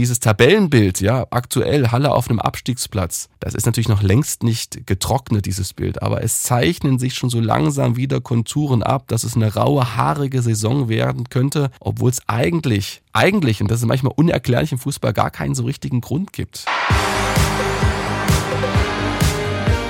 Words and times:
dieses 0.00 0.18
Tabellenbild, 0.18 1.02
ja, 1.02 1.26
aktuell 1.30 1.88
Halle 1.88 2.14
auf 2.14 2.30
einem 2.30 2.40
Abstiegsplatz, 2.40 3.28
das 3.38 3.54
ist 3.54 3.66
natürlich 3.66 3.90
noch 3.90 4.02
längst 4.02 4.42
nicht 4.42 4.86
getrocknet, 4.86 5.44
dieses 5.44 5.74
Bild, 5.74 6.00
aber 6.00 6.24
es 6.24 6.42
zeichnen 6.42 6.98
sich 6.98 7.12
schon 7.12 7.28
so 7.28 7.38
langsam 7.38 7.96
wieder 7.96 8.22
Konturen 8.22 8.82
ab, 8.82 9.08
dass 9.08 9.24
es 9.24 9.36
eine 9.36 9.52
raue, 9.52 9.96
haarige 9.96 10.40
Saison 10.40 10.88
werden 10.88 11.28
könnte, 11.28 11.70
obwohl 11.80 12.08
es 12.08 12.22
eigentlich, 12.28 13.02
eigentlich, 13.12 13.60
und 13.60 13.70
das 13.70 13.80
ist 13.80 13.86
manchmal 13.86 14.14
unerklärlich 14.16 14.72
im 14.72 14.78
Fußball, 14.78 15.12
gar 15.12 15.30
keinen 15.30 15.54
so 15.54 15.64
richtigen 15.64 16.00
Grund 16.00 16.32
gibt. 16.32 16.64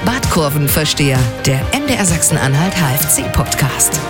Badkurvenversteher, 0.05 1.21
der 1.47 1.61
MDR 1.73 2.05
Sachsen-Anhalt 2.05 2.75
HFC-Podcast. 2.75 4.01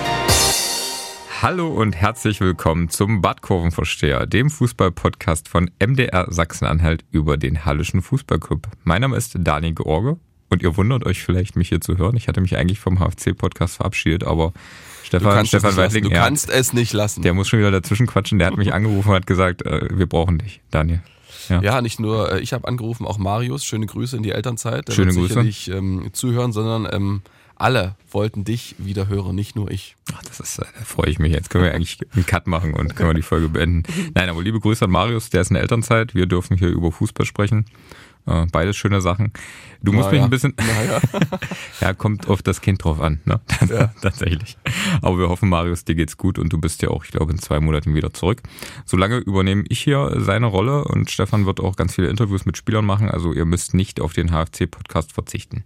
Hallo 1.43 1.69
und 1.69 1.97
herzlich 1.97 2.39
willkommen 2.43 2.91
zum 2.91 3.23
Badkurvenversteher, 3.23 4.27
dem 4.27 4.51
Fußballpodcast 4.51 5.49
von 5.49 5.71
MDR 5.83 6.31
Sachsen-Anhalt 6.31 7.07
über 7.11 7.39
den 7.39 7.65
Hallischen 7.65 8.03
Fußballclub. 8.03 8.69
Mein 8.85 9.01
Name 9.01 9.17
ist 9.17 9.35
Daniel 9.39 9.73
George 9.75 10.19
und 10.51 10.63
ihr 10.63 10.77
wundert 10.77 11.07
euch 11.07 11.23
vielleicht, 11.23 11.57
mich 11.57 11.71
hier 11.71 11.81
zu 11.81 11.97
hören. 11.97 12.15
Ich 12.19 12.29
hatte 12.29 12.43
mich 12.43 12.59
eigentlich 12.59 12.79
vom 12.79 12.99
HFC-Podcast 12.99 13.77
verabschiedet, 13.77 14.23
aber 14.25 14.53
Stefan, 15.03 15.47
Stefan 15.47 15.79
Weidling, 15.79 16.05
du 16.05 16.11
kannst 16.11 16.51
es 16.51 16.75
nicht 16.75 16.93
lassen. 16.93 17.23
Der 17.23 17.33
muss 17.33 17.49
schon 17.49 17.59
wieder 17.59 17.71
dazwischen 17.71 18.07
quatschen. 18.07 18.39
Der 18.39 18.49
hat 18.49 18.59
mich 18.59 18.75
angerufen 18.75 19.09
und 19.09 19.15
hat 19.15 19.27
gesagt, 19.27 19.65
äh, 19.65 19.89
wir 19.91 20.07
brauchen 20.07 20.37
dich, 20.37 20.61
Daniel. 20.71 21.01
Ja, 21.49 21.63
ja 21.63 21.81
nicht 21.81 22.01
nur 22.01 22.33
äh, 22.33 22.41
ich 22.41 22.53
habe 22.53 22.69
angerufen, 22.69 23.07
auch 23.07 23.17
Marius. 23.17 23.65
Schöne 23.65 23.87
Grüße 23.87 24.15
in 24.15 24.23
die 24.23 24.33
Elternzeit. 24.33 24.89
Der 24.89 24.93
Schöne 24.93 25.15
wird 25.15 25.29
Grüße. 25.29 25.43
nicht 25.43 25.69
ähm, 25.69 26.11
zuhören, 26.13 26.53
sondern 26.53 26.87
ähm, 26.93 27.23
alle 27.61 27.95
wollten 28.11 28.45
dich 28.45 28.75
wieder 28.79 29.09
hören, 29.09 29.35
nicht 29.35 29.55
nur 29.55 29.71
ich. 29.71 29.97
Ach, 30.15 30.23
das 30.25 30.41
ist, 30.41 30.59
da 30.59 30.65
freue 30.85 31.11
ich 31.11 31.19
mich. 31.19 31.33
Jetzt 31.33 31.51
können 31.51 31.65
wir 31.65 31.75
eigentlich 31.75 31.99
einen 32.15 32.27
Cut 32.27 32.47
machen 32.47 32.75
und 32.75 32.97
können 32.97 33.11
wir 33.11 33.15
die 33.15 33.23
Folge 33.23 33.49
beenden. 33.49 33.83
Nein, 34.15 34.29
aber 34.29 34.43
liebe 34.43 34.61
Grüße 34.61 34.85
an 34.85 34.91
Marius, 34.91 35.31
der 35.31 35.43
ist 35.43 35.51
in 35.51 35.55
der 35.55 35.63
Elternzeit. 35.63 36.15
Wir 36.15 36.27
dürfen 36.27 36.57
hier 36.57 36.69
über 36.69 36.91
Fußball 36.91 37.27
sprechen. 37.27 37.67
Äh, 38.27 38.47
beides 38.51 38.77
schöne 38.77 39.01
Sachen. 39.01 39.33
Du 39.83 39.93
musst 39.93 40.07
Na, 40.07 40.13
mich 40.13 40.19
ja. 40.19 40.25
ein 40.25 40.31
bisschen. 40.31 40.55
Ja. 40.59 41.01
ja, 41.81 41.95
kommt 41.95 42.29
auf 42.29 42.43
das 42.43 42.61
Kind 42.61 42.83
drauf 42.83 43.01
an, 43.01 43.21
ne? 43.25 43.41
Ja. 43.69 43.89
Tatsächlich. 44.03 44.57
Aber 45.03 45.19
wir 45.19 45.29
hoffen, 45.29 45.49
Marius, 45.49 45.85
dir 45.85 45.95
geht's 45.95 46.17
gut 46.17 46.39
und 46.39 46.53
du 46.53 46.59
bist 46.59 46.83
ja 46.83 46.89
auch, 46.89 47.05
ich 47.05 47.11
glaube, 47.11 47.33
in 47.33 47.39
zwei 47.39 47.61
Monaten 47.61 47.95
wieder 47.95 48.13
zurück. 48.13 48.43
Solange 48.85 49.19
übernehme 49.19 49.65
ich 49.69 49.81
hier 49.81 50.17
seine 50.19 50.47
Rolle 50.47 50.85
und 50.85 51.11
Stefan 51.11 51.47
wird 51.47 51.61
auch 51.61 51.77
ganz 51.77 51.95
viele 51.95 52.09
Interviews 52.09 52.47
mit 52.47 52.57
Spielern 52.57 52.85
machen. 52.85 53.11
Also 53.11 53.33
ihr 53.33 53.45
müsst 53.45 53.75
nicht 53.75 54.01
auf 54.01 54.13
den 54.13 54.31
HFC-Podcast 54.31 55.13
verzichten. 55.13 55.65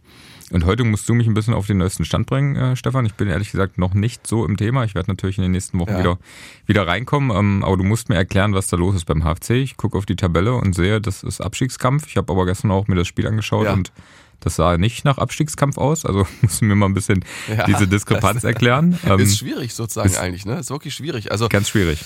Und 0.55 0.67
heute 0.67 0.85
musst 0.85 1.09
du 1.09 1.15
mich 1.15 1.27
ein 1.27 1.35
bisschen 1.35 1.53
auf 1.53 1.67
den 1.67 1.79
neuesten 1.79 2.05
Stand 2.05 2.27
bringen, 2.27 2.55
äh, 2.55 2.77
Stefan. 2.77 3.05
Ich 3.07 3.15
bin 3.15 3.27
ehrlich 3.27 3.51
gesagt 3.51 3.77
noch 3.77 3.93
nicht 3.93 4.25
so 4.25 4.47
im 4.47 4.57
Thema. 4.57 4.85
Ich 4.85 4.95
werde 4.95 5.11
natürlich 5.11 5.37
in 5.37 5.43
den 5.43 5.51
nächsten 5.51 5.81
Wochen 5.81 5.91
ja. 5.91 5.99
wieder, 5.99 6.19
wieder 6.65 6.87
reinkommen. 6.87 7.37
Ähm, 7.37 7.65
aber 7.65 7.77
du 7.77 7.83
musst 7.83 8.09
mir 8.09 8.15
erklären, 8.15 8.55
was 8.55 8.69
da 8.69 8.77
los 8.77 8.95
ist 8.95 9.05
beim 9.05 9.25
HFC. 9.25 9.51
Ich 9.51 9.77
gucke 9.77 9.99
auf 9.99 10.07
die 10.07 10.15
Tabelle 10.15 10.55
und 10.55 10.73
sehe, 10.73 11.01
das 11.01 11.25
ist 11.25 11.41
Abstiegskampf. 11.41 12.07
Ich 12.07 12.17
habe 12.17 12.33
aber 12.33 12.47
gestern 12.47 12.71
auch 12.71 12.87
mir 12.87 12.95
das 12.95 13.09
Spiel 13.09 13.27
angeschaut 13.27 13.65
ja. 13.65 13.73
und 13.73 13.91
das 14.39 14.55
sah 14.55 14.79
nicht 14.79 15.05
nach 15.05 15.19
Abstiegskampf 15.19 15.77
aus. 15.77 16.07
Also 16.07 16.25
musst 16.41 16.61
du 16.61 16.67
mir 16.67 16.77
mal 16.77 16.87
ein 16.87 16.95
bisschen 16.95 17.25
ja, 17.49 17.65
diese 17.65 17.89
Diskrepanz 17.89 18.45
erklären. 18.45 18.97
Ähm, 19.05 19.19
ist 19.19 19.39
schwierig 19.39 19.75
sozusagen 19.75 20.09
ist 20.09 20.19
eigentlich, 20.19 20.47
ne? 20.47 20.61
Ist 20.61 20.71
wirklich 20.71 20.95
schwierig. 20.95 21.33
Also 21.33 21.49
ganz 21.49 21.69
schwierig. 21.69 22.05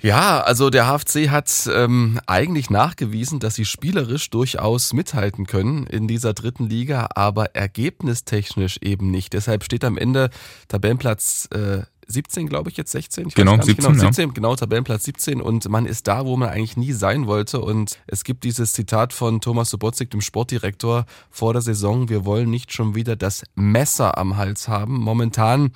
Ja, 0.00 0.40
also 0.40 0.68
der 0.70 0.86
HFC 0.86 1.30
hat 1.30 1.68
ähm, 1.72 2.20
eigentlich 2.26 2.68
nachgewiesen, 2.68 3.40
dass 3.40 3.54
sie 3.54 3.64
spielerisch 3.64 4.28
durchaus 4.30 4.92
mithalten 4.92 5.46
können 5.46 5.86
in 5.86 6.06
dieser 6.06 6.34
dritten 6.34 6.68
Liga, 6.68 7.08
aber 7.14 7.54
ergebnistechnisch 7.54 8.78
eben 8.82 9.10
nicht. 9.10 9.32
Deshalb 9.32 9.64
steht 9.64 9.84
am 9.84 9.96
Ende 9.96 10.30
Tabellenplatz 10.68 11.48
äh, 11.52 11.82
17, 12.08 12.48
glaube 12.48 12.70
ich, 12.70 12.76
jetzt 12.76 12.92
16. 12.92 13.28
Ich 13.28 13.34
genau, 13.34 13.60
17, 13.60 13.76
genau, 13.76 13.98
17, 13.98 14.28
ja. 14.28 14.32
genau, 14.32 14.56
Tabellenplatz 14.56 15.04
17 15.04 15.40
und 15.40 15.68
man 15.68 15.86
ist 15.86 16.06
da, 16.06 16.24
wo 16.24 16.36
man 16.36 16.50
eigentlich 16.50 16.76
nie 16.76 16.92
sein 16.92 17.26
wollte 17.26 17.60
und 17.60 17.98
es 18.06 18.22
gibt 18.22 18.44
dieses 18.44 18.72
Zitat 18.72 19.12
von 19.12 19.40
Thomas 19.40 19.70
Sobotzig, 19.70 20.10
dem 20.10 20.20
Sportdirektor, 20.20 21.06
vor 21.30 21.52
der 21.52 21.62
Saison, 21.62 22.08
wir 22.08 22.24
wollen 22.24 22.50
nicht 22.50 22.72
schon 22.72 22.94
wieder 22.94 23.16
das 23.16 23.42
Messer 23.54 24.18
am 24.18 24.36
Hals 24.36 24.68
haben. 24.68 25.00
Momentan 25.00 25.72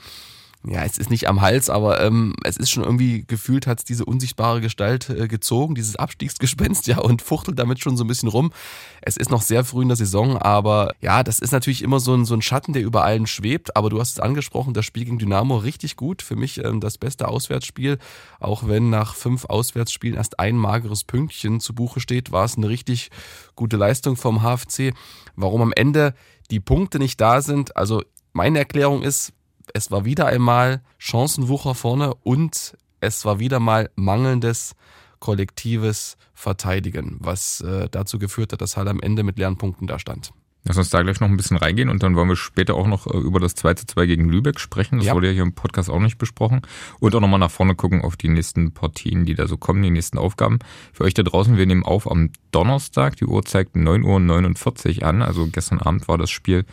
ja, 0.66 0.84
es 0.84 0.98
ist 0.98 1.09
nicht 1.09 1.26
am 1.26 1.41
Hals, 1.41 1.71
aber 1.71 2.03
ähm, 2.03 2.34
es 2.44 2.59
ist 2.59 2.71
schon 2.71 2.84
irgendwie 2.84 3.25
gefühlt, 3.26 3.66
hat 3.66 3.78
es 3.78 3.84
diese 3.87 4.04
unsichtbare 4.04 4.60
Gestalt 4.60 5.09
äh, 5.09 5.26
gezogen, 5.26 5.75
dieses 5.75 5.97
Abstiegsgespenst, 5.97 6.87
ja, 6.87 6.98
und 6.98 7.22
fuchtelt 7.22 7.59
damit 7.59 7.81
schon 7.81 7.97
so 7.97 8.04
ein 8.04 8.09
bisschen 8.09 8.28
rum. 8.28 8.53
Es 9.00 9.16
ist 9.16 9.31
noch 9.31 9.41
sehr 9.41 9.65
früh 9.65 9.81
in 9.81 9.88
der 9.88 9.97
Saison, 9.97 10.37
aber 10.37 10.93
ja, 11.00 11.22
das 11.22 11.38
ist 11.38 11.53
natürlich 11.53 11.81
immer 11.82 11.98
so 11.98 12.15
ein, 12.15 12.26
so 12.26 12.34
ein 12.34 12.43
Schatten, 12.43 12.75
der 12.75 12.82
über 12.82 13.04
allen 13.04 13.26
schwebt. 13.26 13.75
Aber 13.75 13.88
du 13.88 13.98
hast 13.98 14.10
es 14.10 14.21
angesprochen, 14.21 14.75
das 14.75 14.84
Spiel 14.84 15.06
gegen 15.06 15.19
Dynamo 15.19 15.56
richtig 15.56 15.97
gut. 15.97 16.21
Für 16.21 16.37
mich 16.37 16.62
ähm, 16.62 16.81
das 16.81 16.98
beste 16.98 17.28
Auswärtsspiel. 17.28 17.98
Auch 18.38 18.69
wenn 18.69 18.91
nach 18.91 19.15
fünf 19.15 19.47
Auswärtsspielen 19.47 20.19
erst 20.19 20.38
ein 20.41 20.56
mageres 20.56 21.04
Pünktchen 21.04 21.60
zu 21.60 21.75
Buche 21.75 22.00
steht, 22.00 22.32
war 22.32 22.44
es 22.44 22.59
eine 22.59 22.69
richtig 22.69 23.10
gute 23.54 23.78
Leistung 23.78 24.16
vom 24.16 24.42
HFC. 24.42 24.92
Warum 25.37 25.62
am 25.62 25.72
Ende 25.72 26.12
die 26.50 26.60
Punkte 26.60 26.98
nicht 26.98 27.19
da 27.19 27.41
sind, 27.41 27.77
also 27.77 28.03
meine 28.32 28.59
Erklärung 28.59 29.03
ist, 29.03 29.32
es 29.75 29.91
war 29.91 30.05
wieder 30.05 30.27
einmal 30.27 30.83
Chancenwucher 30.99 31.75
vorne 31.75 32.15
und 32.15 32.77
es 33.01 33.25
war 33.25 33.39
wieder 33.39 33.61
mal 33.61 33.91
mangelndes 33.95 34.75
kollektives 35.19 36.17
Verteidigen, 36.35 37.19
was 37.21 37.61
äh, 37.61 37.89
dazu 37.91 38.19
geführt 38.19 38.53
hat, 38.53 38.61
dass 38.61 38.77
Halle 38.77 38.91
am 38.91 39.01
Ende 39.01 39.23
mit 39.23 39.39
leeren 39.39 39.59
Punkten 39.59 39.87
da 39.87 39.99
stand. 39.99 40.33
Lass 40.65 40.77
uns 40.77 40.91
da 40.91 41.03
gleich 41.03 41.21
noch 41.21 41.29
ein 41.29 41.39
bisschen 41.39 41.57
reingehen 41.57 41.89
und 41.89 42.03
dann 42.03 42.17
wollen 42.17 42.29
wir 42.29 42.37
später 42.37 42.75
auch 42.75 42.87
noch 42.87 43.07
äh, 43.07 43.17
über 43.17 43.41
das 43.41 43.55
2 43.55 43.75
zu 43.75 43.87
2 43.87 44.07
gegen 44.07 44.29
Lübeck 44.29 44.61
sprechen. 44.61 44.99
Das 44.99 45.07
ja. 45.07 45.15
wurde 45.15 45.29
ja 45.29 45.33
hier 45.33 45.43
im 45.43 45.55
Podcast 45.55 45.89
auch 45.89 46.01
nicht 46.01 46.19
besprochen. 46.19 46.61
Und 46.99 47.15
auch 47.15 47.21
nochmal 47.21 47.41
nach 47.41 47.51
vorne 47.51 47.75
gucken 47.75 48.03
auf 48.03 48.17
die 48.17 48.29
nächsten 48.29 48.73
Partien, 48.73 49.25
die 49.25 49.35
da 49.35 49.47
so 49.47 49.57
kommen, 49.57 49.83
die 49.83 49.91
nächsten 49.91 50.19
Aufgaben. 50.19 50.59
Für 50.93 51.05
euch 51.05 51.15
da 51.15 51.23
draußen, 51.23 51.57
wir 51.57 51.65
nehmen 51.65 51.83
auf 51.83 52.11
am 52.11 52.31
Donnerstag. 52.51 53.17
Die 53.17 53.25
Uhr 53.25 53.43
zeigt 53.43 53.75
9.49 53.75 55.01
Uhr 55.01 55.07
an. 55.07 55.23
Also 55.23 55.47
gestern 55.47 55.81
Abend 55.81 56.09
war 56.09 56.19
das 56.19 56.29
Spiel 56.29 56.67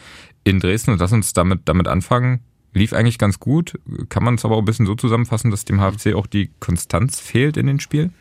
in 0.43 0.59
Dresden 0.59 0.91
und 0.91 0.99
lass 0.99 1.13
uns 1.13 1.31
damit, 1.31 1.61
damit 1.65 1.87
anfangen. 1.87 2.41
Lief 2.77 2.93
eigentlich 2.93 3.17
ganz 3.17 3.39
gut. 3.39 3.79
Kann 4.09 4.23
man 4.23 4.35
es 4.35 4.45
aber 4.45 4.55
auch 4.55 4.59
ein 4.59 4.65
bisschen 4.65 4.85
so 4.85 4.95
zusammenfassen, 4.95 5.51
dass 5.51 5.65
dem 5.65 5.79
HFC 5.79 6.13
auch 6.13 6.27
die 6.27 6.51
Konstanz 6.59 7.19
fehlt 7.19 7.57
in 7.57 7.67
den 7.67 7.79
Spielen? 7.79 8.13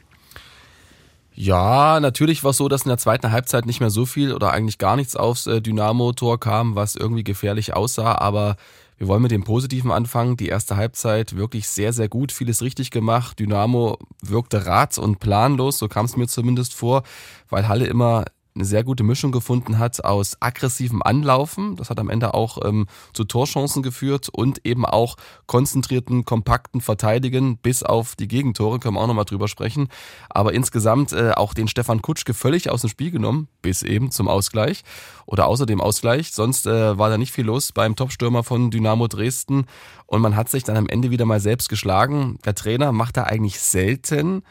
Ja, 1.34 2.00
natürlich 2.00 2.42
war 2.42 2.52
es 2.52 2.56
so, 2.56 2.66
dass 2.66 2.82
in 2.82 2.88
der 2.88 2.96
zweiten 2.96 3.30
Halbzeit 3.30 3.66
nicht 3.66 3.80
mehr 3.80 3.90
so 3.90 4.06
viel 4.06 4.32
oder 4.32 4.52
eigentlich 4.52 4.78
gar 4.78 4.96
nichts 4.96 5.14
aufs 5.14 5.46
äh, 5.46 5.60
Dynamo-Tor 5.60 6.40
kam, 6.40 6.74
was 6.74 6.96
irgendwie 6.96 7.24
gefährlich 7.24 7.74
aussah. 7.74 8.16
Aber 8.16 8.56
wir 8.96 9.08
wollen 9.08 9.20
mit 9.20 9.30
dem 9.30 9.44
Positiven 9.44 9.90
anfangen. 9.92 10.38
Die 10.38 10.48
erste 10.48 10.76
Halbzeit 10.76 11.36
wirklich 11.36 11.68
sehr, 11.68 11.92
sehr 11.92 12.08
gut, 12.08 12.32
vieles 12.32 12.62
richtig 12.62 12.90
gemacht. 12.90 13.38
Dynamo 13.38 13.98
wirkte 14.22 14.64
rat- 14.64 14.96
und 14.96 15.20
planlos, 15.20 15.76
so 15.76 15.88
kam 15.88 16.06
es 16.06 16.16
mir 16.16 16.26
zumindest 16.26 16.72
vor, 16.72 17.02
weil 17.50 17.68
Halle 17.68 17.86
immer 17.86 18.24
eine 18.56 18.64
sehr 18.64 18.82
gute 18.82 19.04
Mischung 19.04 19.30
gefunden 19.30 19.78
hat 19.78 20.04
aus 20.04 20.36
aggressivem 20.40 21.02
Anlaufen, 21.02 21.76
das 21.76 21.90
hat 21.90 22.00
am 22.00 22.10
Ende 22.10 22.34
auch 22.34 22.58
ähm, 22.64 22.86
zu 23.12 23.24
Torchancen 23.24 23.82
geführt 23.82 24.28
und 24.32 24.66
eben 24.66 24.84
auch 24.84 25.16
konzentrierten, 25.46 26.24
kompakten 26.24 26.80
Verteidigen 26.80 27.58
bis 27.58 27.82
auf 27.82 28.16
die 28.16 28.28
Gegentore, 28.28 28.80
können 28.80 28.96
wir 28.96 29.00
auch 29.00 29.06
nochmal 29.06 29.24
drüber 29.24 29.46
sprechen. 29.46 29.88
Aber 30.28 30.54
insgesamt 30.54 31.12
äh, 31.12 31.32
auch 31.32 31.54
den 31.54 31.68
Stefan 31.68 32.02
Kutschke 32.02 32.34
völlig 32.34 32.70
aus 32.70 32.80
dem 32.80 32.90
Spiel 32.90 33.10
genommen, 33.10 33.48
bis 33.62 33.82
eben 33.82 34.10
zum 34.10 34.28
Ausgleich 34.28 34.82
oder 35.26 35.46
außer 35.46 35.66
dem 35.66 35.80
Ausgleich. 35.80 36.32
Sonst 36.32 36.66
äh, 36.66 36.98
war 36.98 37.10
da 37.10 37.18
nicht 37.18 37.32
viel 37.32 37.44
los 37.44 37.72
beim 37.72 37.94
Topstürmer 37.94 38.42
von 38.42 38.70
Dynamo 38.70 39.06
Dresden 39.06 39.66
und 40.06 40.22
man 40.22 40.36
hat 40.36 40.48
sich 40.48 40.64
dann 40.64 40.76
am 40.76 40.88
Ende 40.88 41.10
wieder 41.10 41.26
mal 41.26 41.40
selbst 41.40 41.68
geschlagen. 41.68 42.38
Der 42.44 42.54
Trainer 42.54 42.92
macht 42.92 43.16
da 43.16 43.24
eigentlich 43.24 43.60
selten 43.60 44.42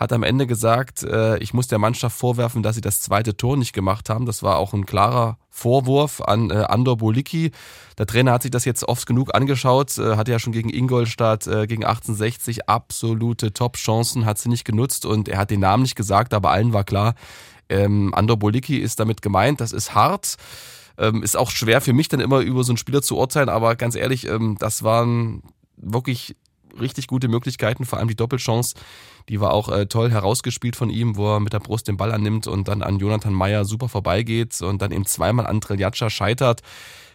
hat 0.00 0.14
am 0.14 0.22
Ende 0.22 0.46
gesagt, 0.46 1.02
äh, 1.02 1.36
ich 1.38 1.52
muss 1.52 1.68
der 1.68 1.78
Mannschaft 1.78 2.16
vorwerfen, 2.16 2.62
dass 2.62 2.74
sie 2.74 2.80
das 2.80 3.02
zweite 3.02 3.36
Tor 3.36 3.58
nicht 3.58 3.74
gemacht 3.74 4.08
haben. 4.08 4.24
Das 4.24 4.42
war 4.42 4.56
auch 4.56 4.72
ein 4.72 4.86
klarer 4.86 5.36
Vorwurf 5.50 6.22
an 6.22 6.50
äh, 6.50 6.54
Andor 6.54 6.96
Bolicki. 6.96 7.50
Der 7.98 8.06
Trainer 8.06 8.32
hat 8.32 8.42
sich 8.42 8.50
das 8.50 8.64
jetzt 8.64 8.88
oft 8.88 9.06
genug 9.06 9.34
angeschaut, 9.34 9.98
äh, 9.98 10.16
hatte 10.16 10.32
ja 10.32 10.38
schon 10.38 10.54
gegen 10.54 10.70
Ingolstadt, 10.70 11.46
äh, 11.46 11.66
gegen 11.66 11.84
1860 11.84 12.66
absolute 12.66 13.52
Top-Chancen, 13.52 14.24
hat 14.24 14.38
sie 14.38 14.48
nicht 14.48 14.64
genutzt 14.64 15.04
und 15.04 15.28
er 15.28 15.36
hat 15.36 15.50
den 15.50 15.60
Namen 15.60 15.82
nicht 15.82 15.96
gesagt, 15.96 16.32
aber 16.32 16.50
allen 16.50 16.72
war 16.72 16.84
klar, 16.84 17.14
ähm, 17.68 18.14
Andor 18.14 18.38
Bolicki 18.38 18.78
ist 18.78 19.00
damit 19.00 19.20
gemeint, 19.20 19.60
das 19.60 19.72
ist 19.72 19.94
hart. 19.94 20.36
Ähm, 20.96 21.22
ist 21.22 21.36
auch 21.36 21.50
schwer 21.50 21.82
für 21.82 21.92
mich 21.92 22.08
dann 22.08 22.20
immer 22.20 22.40
über 22.40 22.64
so 22.64 22.72
einen 22.72 22.78
Spieler 22.78 23.02
zu 23.02 23.18
urteilen, 23.18 23.50
aber 23.50 23.76
ganz 23.76 23.96
ehrlich, 23.96 24.26
ähm, 24.26 24.56
das 24.58 24.82
waren 24.82 25.42
wirklich 25.76 26.36
richtig 26.78 27.06
gute 27.06 27.28
Möglichkeiten, 27.28 27.84
vor 27.84 27.98
allem 27.98 28.08
die 28.08 28.16
Doppelchance, 28.16 28.74
die 29.28 29.40
war 29.40 29.52
auch 29.52 29.68
äh, 29.68 29.86
toll 29.86 30.10
herausgespielt 30.10 30.76
von 30.76 30.90
ihm, 30.90 31.16
wo 31.16 31.34
er 31.34 31.40
mit 31.40 31.52
der 31.52 31.60
Brust 31.60 31.88
den 31.88 31.96
Ball 31.96 32.12
annimmt 32.12 32.46
und 32.46 32.68
dann 32.68 32.82
an 32.82 32.98
Jonathan 32.98 33.32
Meyer 33.32 33.64
super 33.64 33.88
vorbeigeht 33.88 34.60
und 34.62 34.82
dann 34.82 34.92
eben 34.92 35.06
zweimal 35.06 35.46
an 35.46 35.60
Triljatscha 35.60 36.10
scheitert. 36.10 36.62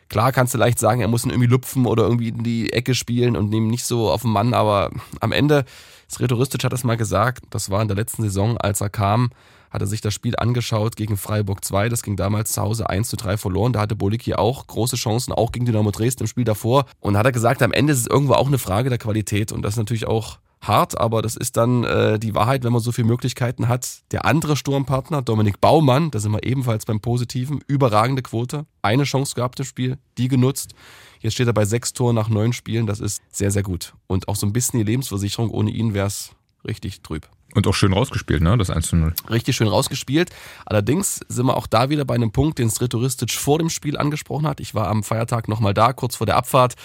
Klar 0.07 0.31
kannst 0.31 0.53
du 0.53 0.57
leicht 0.57 0.79
sagen, 0.79 1.01
er 1.01 1.07
muss 1.07 1.25
ihn 1.25 1.31
irgendwie 1.31 1.49
lupfen 1.49 1.85
oder 1.85 2.03
irgendwie 2.03 2.29
in 2.29 2.43
die 2.43 2.71
Ecke 2.71 2.93
spielen 2.93 3.35
und 3.35 3.49
nehmen 3.49 3.67
nicht 3.67 3.85
so 3.85 4.11
auf 4.11 4.21
den 4.21 4.31
Mann, 4.31 4.53
aber 4.53 4.91
am 5.19 5.31
Ende, 5.31 5.65
Sretoristic 6.09 6.63
hat 6.63 6.73
das 6.73 6.83
mal 6.83 6.97
gesagt, 6.97 7.43
das 7.49 7.71
war 7.71 7.81
in 7.81 7.87
der 7.87 7.97
letzten 7.97 8.21
Saison, 8.21 8.57
als 8.57 8.81
er 8.81 8.89
kam, 8.89 9.31
hat 9.75 9.81
er 9.81 9.87
sich 9.87 10.01
das 10.01 10.13
Spiel 10.13 10.35
angeschaut 10.37 10.95
gegen 10.95 11.17
Freiburg 11.17 11.63
2. 11.63 11.89
Das 11.89 12.01
ging 12.01 12.15
damals 12.15 12.53
zu 12.53 12.61
Hause 12.61 12.89
1 12.89 13.09
zu 13.09 13.17
3 13.17 13.37
verloren. 13.37 13.73
Da 13.73 13.81
hatte 13.81 13.95
Bolicki 13.95 14.33
auch 14.33 14.65
große 14.65 14.95
Chancen, 14.95 15.33
auch 15.33 15.51
gegen 15.51 15.65
Dynamo 15.65 15.91
Dresden 15.91 16.23
im 16.23 16.27
Spiel 16.27 16.45
davor. 16.45 16.85
Und 17.01 17.17
hat 17.17 17.25
er 17.25 17.31
gesagt, 17.31 17.61
am 17.61 17.73
Ende 17.73 17.93
ist 17.93 17.99
es 17.99 18.07
irgendwo 18.07 18.33
auch 18.33 18.47
eine 18.47 18.57
Frage 18.57 18.89
der 18.89 18.97
Qualität. 18.97 19.51
Und 19.51 19.61
das 19.61 19.73
ist 19.73 19.77
natürlich 19.77 20.07
auch 20.07 20.39
hart, 20.61 20.99
aber 20.99 21.21
das 21.21 21.35
ist 21.35 21.57
dann 21.57 21.83
äh, 21.83 22.17
die 22.17 22.33
Wahrheit, 22.33 22.63
wenn 22.63 22.71
man 22.71 22.81
so 22.81 22.91
viele 22.91 23.07
Möglichkeiten 23.07 23.67
hat. 23.67 23.99
Der 24.11 24.25
andere 24.25 24.55
Sturmpartner, 24.55 25.21
Dominik 25.21 25.59
Baumann, 25.61 26.09
da 26.09 26.19
sind 26.19 26.31
wir 26.31 26.43
ebenfalls 26.43 26.85
beim 26.85 27.01
Positiven, 27.01 27.59
überragende 27.67 28.21
Quote, 28.21 28.65
eine 28.81 29.03
Chance 29.03 29.35
gehabt 29.35 29.59
im 29.59 29.65
Spiel, 29.65 29.97
die 30.17 30.29
genutzt. 30.29 30.73
Jetzt 31.19 31.33
steht 31.33 31.47
er 31.47 31.53
bei 31.53 31.65
sechs 31.65 31.93
Toren 31.93 32.15
nach 32.15 32.29
neun 32.29 32.53
Spielen, 32.53 32.87
das 32.87 32.99
ist 33.01 33.21
sehr, 33.29 33.51
sehr 33.51 33.63
gut. 33.63 33.93
Und 34.07 34.27
auch 34.27 34.35
so 34.35 34.47
ein 34.47 34.53
bisschen 34.53 34.79
die 34.79 34.85
Lebensversicherung, 34.85 35.49
ohne 35.49 35.71
ihn 35.71 35.93
wäre 35.93 36.07
es 36.07 36.31
richtig 36.65 37.01
trüb. 37.01 37.27
Und 37.55 37.65
auch 37.67 37.73
schön 37.73 37.93
rausgespielt, 37.93 38.43
ne? 38.43 38.57
Das 38.57 38.69
1 38.69 38.89
zu 38.89 38.97
0. 38.97 39.13
Richtig 39.29 39.55
schön 39.55 39.69
rausgespielt. 39.69 40.29
Allerdings 40.65 41.21
sind 41.29 41.45
wir 41.45 41.55
auch 41.55 41.67
da 41.67 41.89
wieder 41.89 42.03
bei 42.03 42.13
einem 42.13 42.31
Punkt, 42.31 42.59
den 42.59 42.69
Sretoristic 42.69 43.31
vor 43.31 43.59
dem 43.59 43.69
Spiel 43.69 43.97
angesprochen 43.97 44.45
hat. 44.45 44.59
Ich 44.59 44.75
war 44.75 44.89
am 44.89 45.03
Feiertag 45.03 45.47
nochmal 45.47 45.73
da, 45.73 45.93
kurz 45.93 46.17
vor 46.17 46.27
der 46.27 46.35
Abfahrt, 46.35 46.75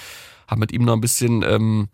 habe 0.47 0.61
mit 0.61 0.73
ihm 0.73 0.85
noch 0.85 0.93
ein 0.93 1.01
bisschen 1.01 1.43
ähm, 1.43 1.89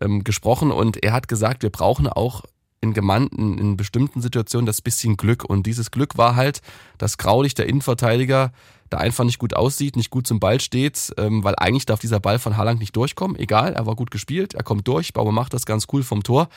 ähm, 0.00 0.24
gesprochen 0.24 0.72
und 0.72 1.02
er 1.04 1.12
hat 1.12 1.28
gesagt, 1.28 1.62
wir 1.62 1.70
brauchen 1.70 2.08
auch 2.08 2.42
in 2.80 2.94
Gemanden, 2.94 3.58
in 3.58 3.76
bestimmten 3.76 4.20
Situationen 4.20 4.66
das 4.66 4.82
bisschen 4.82 5.16
Glück. 5.16 5.44
Und 5.44 5.64
dieses 5.66 5.92
Glück 5.92 6.18
war 6.18 6.34
halt, 6.34 6.60
dass 6.98 7.18
Graulich, 7.18 7.54
der 7.54 7.68
Innenverteidiger, 7.68 8.52
da 8.90 8.98
einfach 8.98 9.24
nicht 9.24 9.38
gut 9.38 9.54
aussieht, 9.54 9.96
nicht 9.96 10.10
gut 10.10 10.26
zum 10.26 10.40
Ball 10.40 10.60
steht, 10.60 11.12
ähm, 11.16 11.44
weil 11.44 11.54
eigentlich 11.56 11.86
darf 11.86 12.00
dieser 12.00 12.20
Ball 12.20 12.38
von 12.38 12.56
Haaland 12.56 12.80
nicht 12.80 12.94
durchkommen. 12.96 13.36
Egal, 13.36 13.72
er 13.72 13.86
war 13.86 13.94
gut 13.94 14.10
gespielt, 14.10 14.54
er 14.54 14.62
kommt 14.62 14.86
durch, 14.86 15.12
Bauer 15.12 15.32
macht 15.32 15.54
das 15.54 15.66
ganz 15.66 15.86
cool 15.92 16.02
vom 16.02 16.22
Tor. 16.22 16.48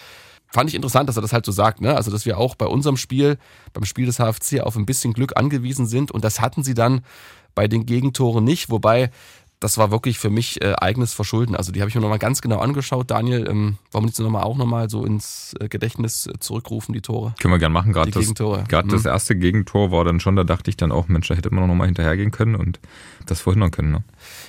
Fand 0.51 0.69
ich 0.69 0.75
interessant, 0.75 1.07
dass 1.07 1.17
er 1.17 1.21
das 1.21 1.33
halt 1.33 1.45
so 1.45 1.51
sagt, 1.51 1.81
ne? 1.81 1.95
Also, 1.95 2.09
dass 2.11 2.25
wir 2.25 2.37
auch 2.37 2.55
bei 2.55 2.65
unserem 2.65 2.97
Spiel, 2.97 3.37
beim 3.73 3.85
Spiel 3.85 4.05
des 4.05 4.17
HFC 4.17 4.61
auf 4.61 4.75
ein 4.75 4.85
bisschen 4.85 5.13
Glück 5.13 5.37
angewiesen 5.37 5.85
sind 5.85 6.11
und 6.11 6.23
das 6.23 6.41
hatten 6.41 6.63
sie 6.63 6.73
dann 6.73 7.01
bei 7.55 7.67
den 7.67 7.85
Gegentoren 7.85 8.43
nicht, 8.43 8.69
wobei 8.69 9.11
das 9.59 9.77
war 9.77 9.91
wirklich 9.91 10.19
für 10.19 10.29
mich 10.29 10.61
äh, 10.61 10.73
eigenes 10.79 11.13
Verschulden. 11.13 11.55
Also 11.55 11.71
die 11.71 11.81
habe 11.81 11.89
ich 11.89 11.95
mir 11.95 12.01
nochmal 12.01 12.19
ganz 12.19 12.41
genau 12.41 12.59
angeschaut. 12.59 13.11
Daniel, 13.11 13.45
ähm, 13.49 13.77
wollen 13.91 14.05
wir 14.05 14.07
jetzt 14.07 14.19
nochmal 14.19 14.43
auch 14.43 14.55
nochmal 14.55 14.89
so 14.89 15.03
ins 15.03 15.53
äh, 15.59 15.67
Gedächtnis 15.67 16.27
äh, 16.27 16.39
zurückrufen, 16.39 16.93
die 16.93 17.01
Tore? 17.01 17.35
Können 17.41 17.53
wir 17.53 17.59
gerne 17.59 17.73
machen. 17.73 17.91
Gerade 17.91 18.11
das, 18.11 18.33
grad 18.33 18.85
mhm. 18.85 18.89
das 18.89 19.05
erste 19.05 19.35
Gegentor 19.35 19.91
war 19.91 20.05
dann 20.05 20.21
schon, 20.21 20.37
da 20.37 20.45
dachte 20.45 20.69
ich 20.69 20.77
dann 20.77 20.91
auch, 20.91 21.09
Mensch, 21.09 21.27
da 21.27 21.35
hätte 21.35 21.53
man 21.53 21.67
nochmal 21.67 21.87
hinterhergehen 21.87 22.31
können 22.31 22.55
und 22.55 22.79
das 23.25 23.41
verhindern 23.41 23.71
können. 23.71 23.91
Ne? 23.91 24.03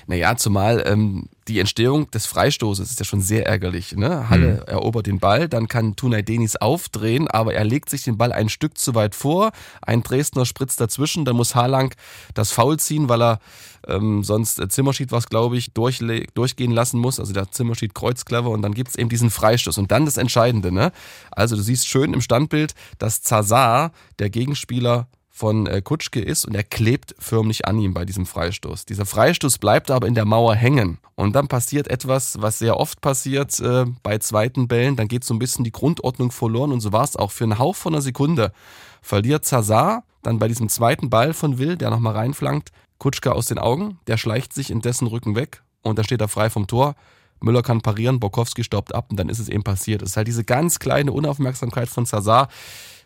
Naja, 0.07 0.37
zumal 0.37 0.85
ähm, 0.87 1.29
die 1.49 1.59
Entstehung 1.59 2.11
des 2.11 2.27
Freistoßes 2.27 2.91
ist 2.91 2.99
ja 2.99 3.05
schon 3.05 3.23
sehr 3.23 3.47
ärgerlich. 3.47 3.97
Ne? 3.97 4.29
Halle 4.29 4.63
mhm. 4.63 4.69
erobert 4.69 5.07
den 5.07 5.19
Ball, 5.19 5.49
dann 5.49 5.69
kann 5.69 5.97
Tunay 5.97 6.23
Denis 6.23 6.57
aufdrehen, 6.57 7.29
aber 7.29 7.55
er 7.55 7.65
legt 7.65 7.91
sich 7.91 8.05
den 8.05 8.19
Ball 8.19 8.33
ein 8.33 8.49
Stück 8.49 8.79
zu 8.79 8.95
weit 8.95 9.15
vor. 9.15 9.51
Ein 9.83 10.03
Dresdner 10.03 10.47
spritzt 10.47 10.81
dazwischen, 10.81 11.25
dann 11.25 11.37
muss 11.37 11.55
Harlang 11.55 11.95
das 12.35 12.53
Foul 12.53 12.79
ziehen, 12.79 13.09
weil 13.09 13.23
er 13.23 13.39
ähm, 13.87 14.23
sonst 14.23 14.61
äh, 14.61 14.69
Zimmerschied 14.69 15.13
was, 15.13 15.29
glaube 15.29 15.57
ich, 15.57 15.73
durchgehen 15.73 16.73
lassen 16.73 17.01
muss. 17.01 17.19
Also 17.19 17.33
der 17.33 17.51
Zimmerschied 17.51 17.95
kreuzt 17.95 18.27
clever 18.27 18.51
und 18.51 18.63
dann 18.63 18.75
gibt 18.75 18.91
es 18.91 18.97
eben 18.97 19.09
diesen 19.09 19.31
Freistoß. 19.31 19.79
Und 19.79 19.91
dann 19.91 20.05
das 20.05 20.17
Entscheidende. 20.17 20.73
Ne? 20.73 20.93
Also 21.31 21.57
du 21.57 21.63
siehst 21.63 21.89
schön 21.89 22.13
im 22.15 22.21
Standbild, 22.21 22.75
dass 22.99 23.23
Zazar, 23.23 23.93
der 24.19 24.31
Gegenspieler, 24.31 25.09
von 25.41 25.67
äh, 25.67 25.81
Kutschke 25.81 26.21
ist 26.21 26.45
und 26.45 26.55
er 26.55 26.63
klebt 26.63 27.15
förmlich 27.19 27.67
an 27.67 27.79
ihm 27.79 27.95
bei 27.95 28.05
diesem 28.05 28.27
Freistoß. 28.27 28.85
Dieser 28.85 29.07
Freistoß 29.07 29.57
bleibt 29.57 29.91
aber 29.91 30.07
in 30.07 30.15
der 30.15 30.27
Mauer 30.27 30.55
hängen. 30.55 30.99
Und 31.15 31.35
dann 31.35 31.49
passiert 31.49 31.89
etwas, 31.89 32.43
was 32.43 32.59
sehr 32.59 32.79
oft 32.79 33.01
passiert 33.01 33.59
äh, 33.59 33.87
bei 34.03 34.19
zweiten 34.19 34.69
Bällen. 34.69 34.97
Dann 34.97 35.09
geht 35.09 35.25
so 35.25 35.33
ein 35.33 35.39
bisschen 35.39 35.65
die 35.65 35.73
Grundordnung 35.73 36.31
verloren 36.31 36.73
und 36.73 36.83
so 36.83 36.93
war 36.93 37.05
es 37.05 37.17
auch. 37.17 37.31
Für 37.31 37.45
einen 37.45 37.59
Hauch 37.59 37.75
von 37.75 37.95
einer 37.95 38.03
Sekunde 38.03 38.53
verliert 39.01 39.47
Zazar 39.47 40.05
dann 40.23 40.39
bei 40.39 40.47
diesem 40.47 40.69
zweiten 40.69 41.09
Ball 41.09 41.33
von 41.33 41.57
Will, 41.57 41.77
der 41.79 41.89
nochmal 41.89 42.15
reinflankt, 42.15 42.71
Kutschke 42.99 43.33
aus 43.35 43.47
den 43.47 43.59
Augen. 43.59 43.99
Der 44.09 44.19
schleicht 44.19 44.53
sich 44.53 44.71
in 44.71 44.83
dessen 44.83 45.07
Rücken 45.07 45.37
weg 45.37 45.63
und 45.81 45.99
da 45.99 46.05
steht 46.05 46.21
er 46.21 46.29
frei 46.29 46.51
vom 46.51 46.67
Tor. 46.67 46.97
Müller 47.41 47.63
kann 47.63 47.81
parieren, 47.81 48.21
Borkowski 48.21 48.63
staubt 48.63 48.95
ab 48.95 49.07
und 49.11 49.19
dann 49.19 49.31
ist 49.31 49.39
es 49.39 49.49
eben 49.49 49.63
passiert. 49.63 50.03
Es 50.03 50.11
ist 50.11 50.17
halt 50.19 50.29
diese 50.29 50.45
ganz 50.45 50.79
kleine 50.79 51.13
Unaufmerksamkeit 51.13 51.89
von 51.89 52.05
Zazar 52.05 52.49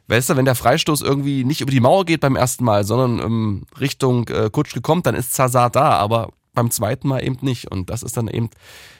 Weißt 0.06 0.30
du, 0.30 0.36
wenn 0.36 0.44
der 0.44 0.54
Freistoß 0.54 1.00
irgendwie 1.00 1.44
nicht 1.44 1.60
über 1.60 1.70
die 1.70 1.80
Mauer 1.80 2.04
geht 2.04 2.20
beim 2.20 2.36
ersten 2.36 2.64
Mal, 2.64 2.84
sondern 2.84 3.24
ähm, 3.24 3.62
Richtung 3.80 4.28
äh, 4.28 4.50
Kutschke 4.50 4.80
kommt, 4.80 5.06
dann 5.06 5.14
ist 5.14 5.32
Zazar 5.32 5.70
da, 5.70 5.92
aber 5.92 6.30
beim 6.54 6.70
zweiten 6.70 7.08
Mal 7.08 7.24
eben 7.24 7.38
nicht. 7.40 7.70
Und 7.70 7.90
das 7.90 8.02
ist 8.02 8.16
dann 8.16 8.28
eben 8.28 8.50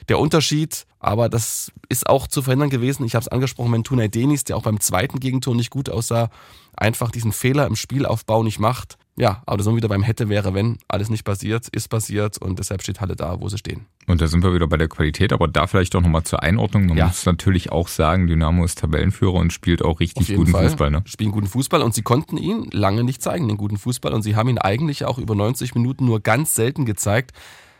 der 0.09 0.19
Unterschied. 0.19 0.85
Aber 0.99 1.29
das 1.29 1.71
ist 1.89 2.07
auch 2.07 2.27
zu 2.27 2.41
verhindern 2.41 2.69
gewesen. 2.69 3.05
Ich 3.05 3.15
habe 3.15 3.21
es 3.21 3.27
angesprochen, 3.27 3.71
wenn 3.71 3.83
Tunay 3.83 4.09
Denis, 4.09 4.43
der 4.43 4.57
auch 4.57 4.63
beim 4.63 4.79
zweiten 4.79 5.19
Gegentor 5.19 5.55
nicht 5.55 5.69
gut 5.69 5.89
aussah, 5.89 6.29
einfach 6.75 7.11
diesen 7.11 7.31
Fehler 7.31 7.67
im 7.67 7.75
Spielaufbau 7.75 8.43
nicht 8.43 8.59
macht, 8.59 8.97
ja, 9.17 9.41
aber 9.45 9.57
das 9.57 9.63
sind 9.63 9.73
wir 9.73 9.77
wieder 9.77 9.87
beim 9.87 10.03
hätte, 10.03 10.27
wäre, 10.27 10.53
wenn. 10.53 10.77
Alles 10.89 11.09
nicht 11.09 11.23
passiert, 11.23 11.69
ist 11.69 11.87
passiert 11.87 12.37
und 12.37 12.59
deshalb 12.59 12.81
steht 12.81 12.99
Halle 12.99 13.15
da, 13.15 13.39
wo 13.39 13.47
sie 13.47 13.57
stehen. 13.57 13.85
Und 14.07 14.19
da 14.19 14.27
sind 14.27 14.43
wir 14.43 14.53
wieder 14.53 14.67
bei 14.67 14.75
der 14.75 14.89
Qualität, 14.89 15.31
aber 15.31 15.47
da 15.47 15.67
vielleicht 15.67 15.95
auch 15.95 16.01
nochmal 16.01 16.23
zur 16.23 16.43
Einordnung. 16.43 16.87
Man 16.87 16.97
ja. 16.97 17.07
muss 17.07 17.25
natürlich 17.25 17.71
auch 17.71 17.87
sagen, 17.87 18.27
Dynamo 18.27 18.65
ist 18.65 18.79
Tabellenführer 18.79 19.35
und 19.35 19.53
spielt 19.53 19.83
auch 19.83 20.01
richtig 20.01 20.35
guten 20.35 20.51
Fall. 20.51 20.67
Fußball. 20.67 20.91
Ne? 20.91 21.01
Spielen 21.05 21.31
guten 21.31 21.47
Fußball 21.47 21.81
und 21.81 21.93
sie 21.93 22.01
konnten 22.01 22.35
ihn 22.37 22.69
lange 22.71 23.05
nicht 23.05 23.21
zeigen, 23.21 23.47
den 23.47 23.55
guten 23.55 23.77
Fußball. 23.77 24.13
Und 24.13 24.21
sie 24.21 24.35
haben 24.35 24.49
ihn 24.49 24.57
eigentlich 24.57 25.05
auch 25.05 25.17
über 25.17 25.33
90 25.33 25.75
Minuten 25.75 26.05
nur 26.05 26.19
ganz 26.19 26.53
selten 26.53 26.85
gezeigt. 26.85 27.31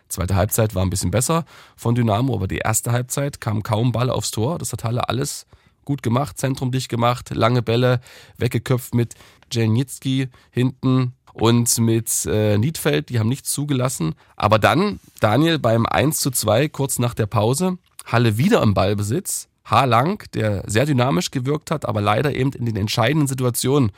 Zweite 0.08 0.36
Halbzeit 0.36 0.74
war 0.74 0.84
ein 0.84 0.90
bisschen 0.90 1.12
besser 1.12 1.44
von 1.76 1.96
Dynamo, 1.96 2.34
aber 2.34 2.48
die 2.48 2.60
erste 2.60 2.94
Halbzeit 2.94 3.42
kam 3.42 3.62
kaum 3.62 3.92
Ball 3.92 4.10
aufs 4.10 4.32
Tor. 4.32 4.58
Das 4.58 4.72
hat 4.72 4.86
Halle 4.86 5.10
alles 5.10 5.48
gut 5.84 6.02
gemacht, 6.02 6.38
Zentrum 6.38 6.72
dicht 6.72 6.88
gemacht, 6.90 7.32
lange 7.34 7.62
Bälle, 7.62 8.00
weggeköpft 8.38 8.96
mit 8.96 9.16
Jelnitski 9.52 10.30
hinten 10.50 11.14
und 11.36 11.78
mit 11.80 12.26
äh, 12.26 12.58
Niedfeld, 12.58 13.10
die 13.10 13.20
haben 13.20 13.28
nichts 13.28 13.52
zugelassen. 13.52 14.16
Aber 14.38 14.58
dann, 14.58 15.00
Daniel, 15.20 15.60
beim 15.60 15.86
1 15.86 16.20
zu 16.20 16.32
2, 16.32 16.70
kurz 16.70 16.98
nach 16.98 17.14
der 17.14 17.26
Pause, 17.26 17.78
Halle 18.06 18.38
wieder 18.38 18.62
im 18.62 18.74
Ballbesitz. 18.74 19.48
Lang, 19.70 20.24
der 20.34 20.64
sehr 20.68 20.86
dynamisch 20.86 21.32
gewirkt 21.32 21.72
hat, 21.72 21.86
aber 21.86 22.00
leider 22.00 22.36
eben 22.36 22.52
in 22.54 22.66
den 22.66 22.76
entscheidenden 22.76 23.28
Situationen 23.28 23.92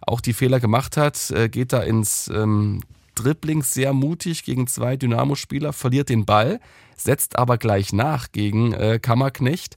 auch 0.00 0.20
die 0.22 0.32
Fehler 0.32 0.60
gemacht 0.60 0.96
hat, 0.96 1.30
äh, 1.30 1.48
geht 1.48 1.72
da 1.72 1.80
ins 1.80 2.28
ähm, 2.28 2.80
Dribbling 3.14 3.62
sehr 3.62 3.92
mutig 3.92 4.44
gegen 4.44 4.66
zwei 4.66 4.96
Dynamo-Spieler, 4.96 5.72
verliert 5.72 6.08
den 6.08 6.24
Ball, 6.24 6.58
setzt 6.96 7.38
aber 7.38 7.58
gleich 7.58 7.92
nach 7.92 8.32
gegen 8.32 8.72
äh, 8.72 8.98
Kammerknecht. 8.98 9.76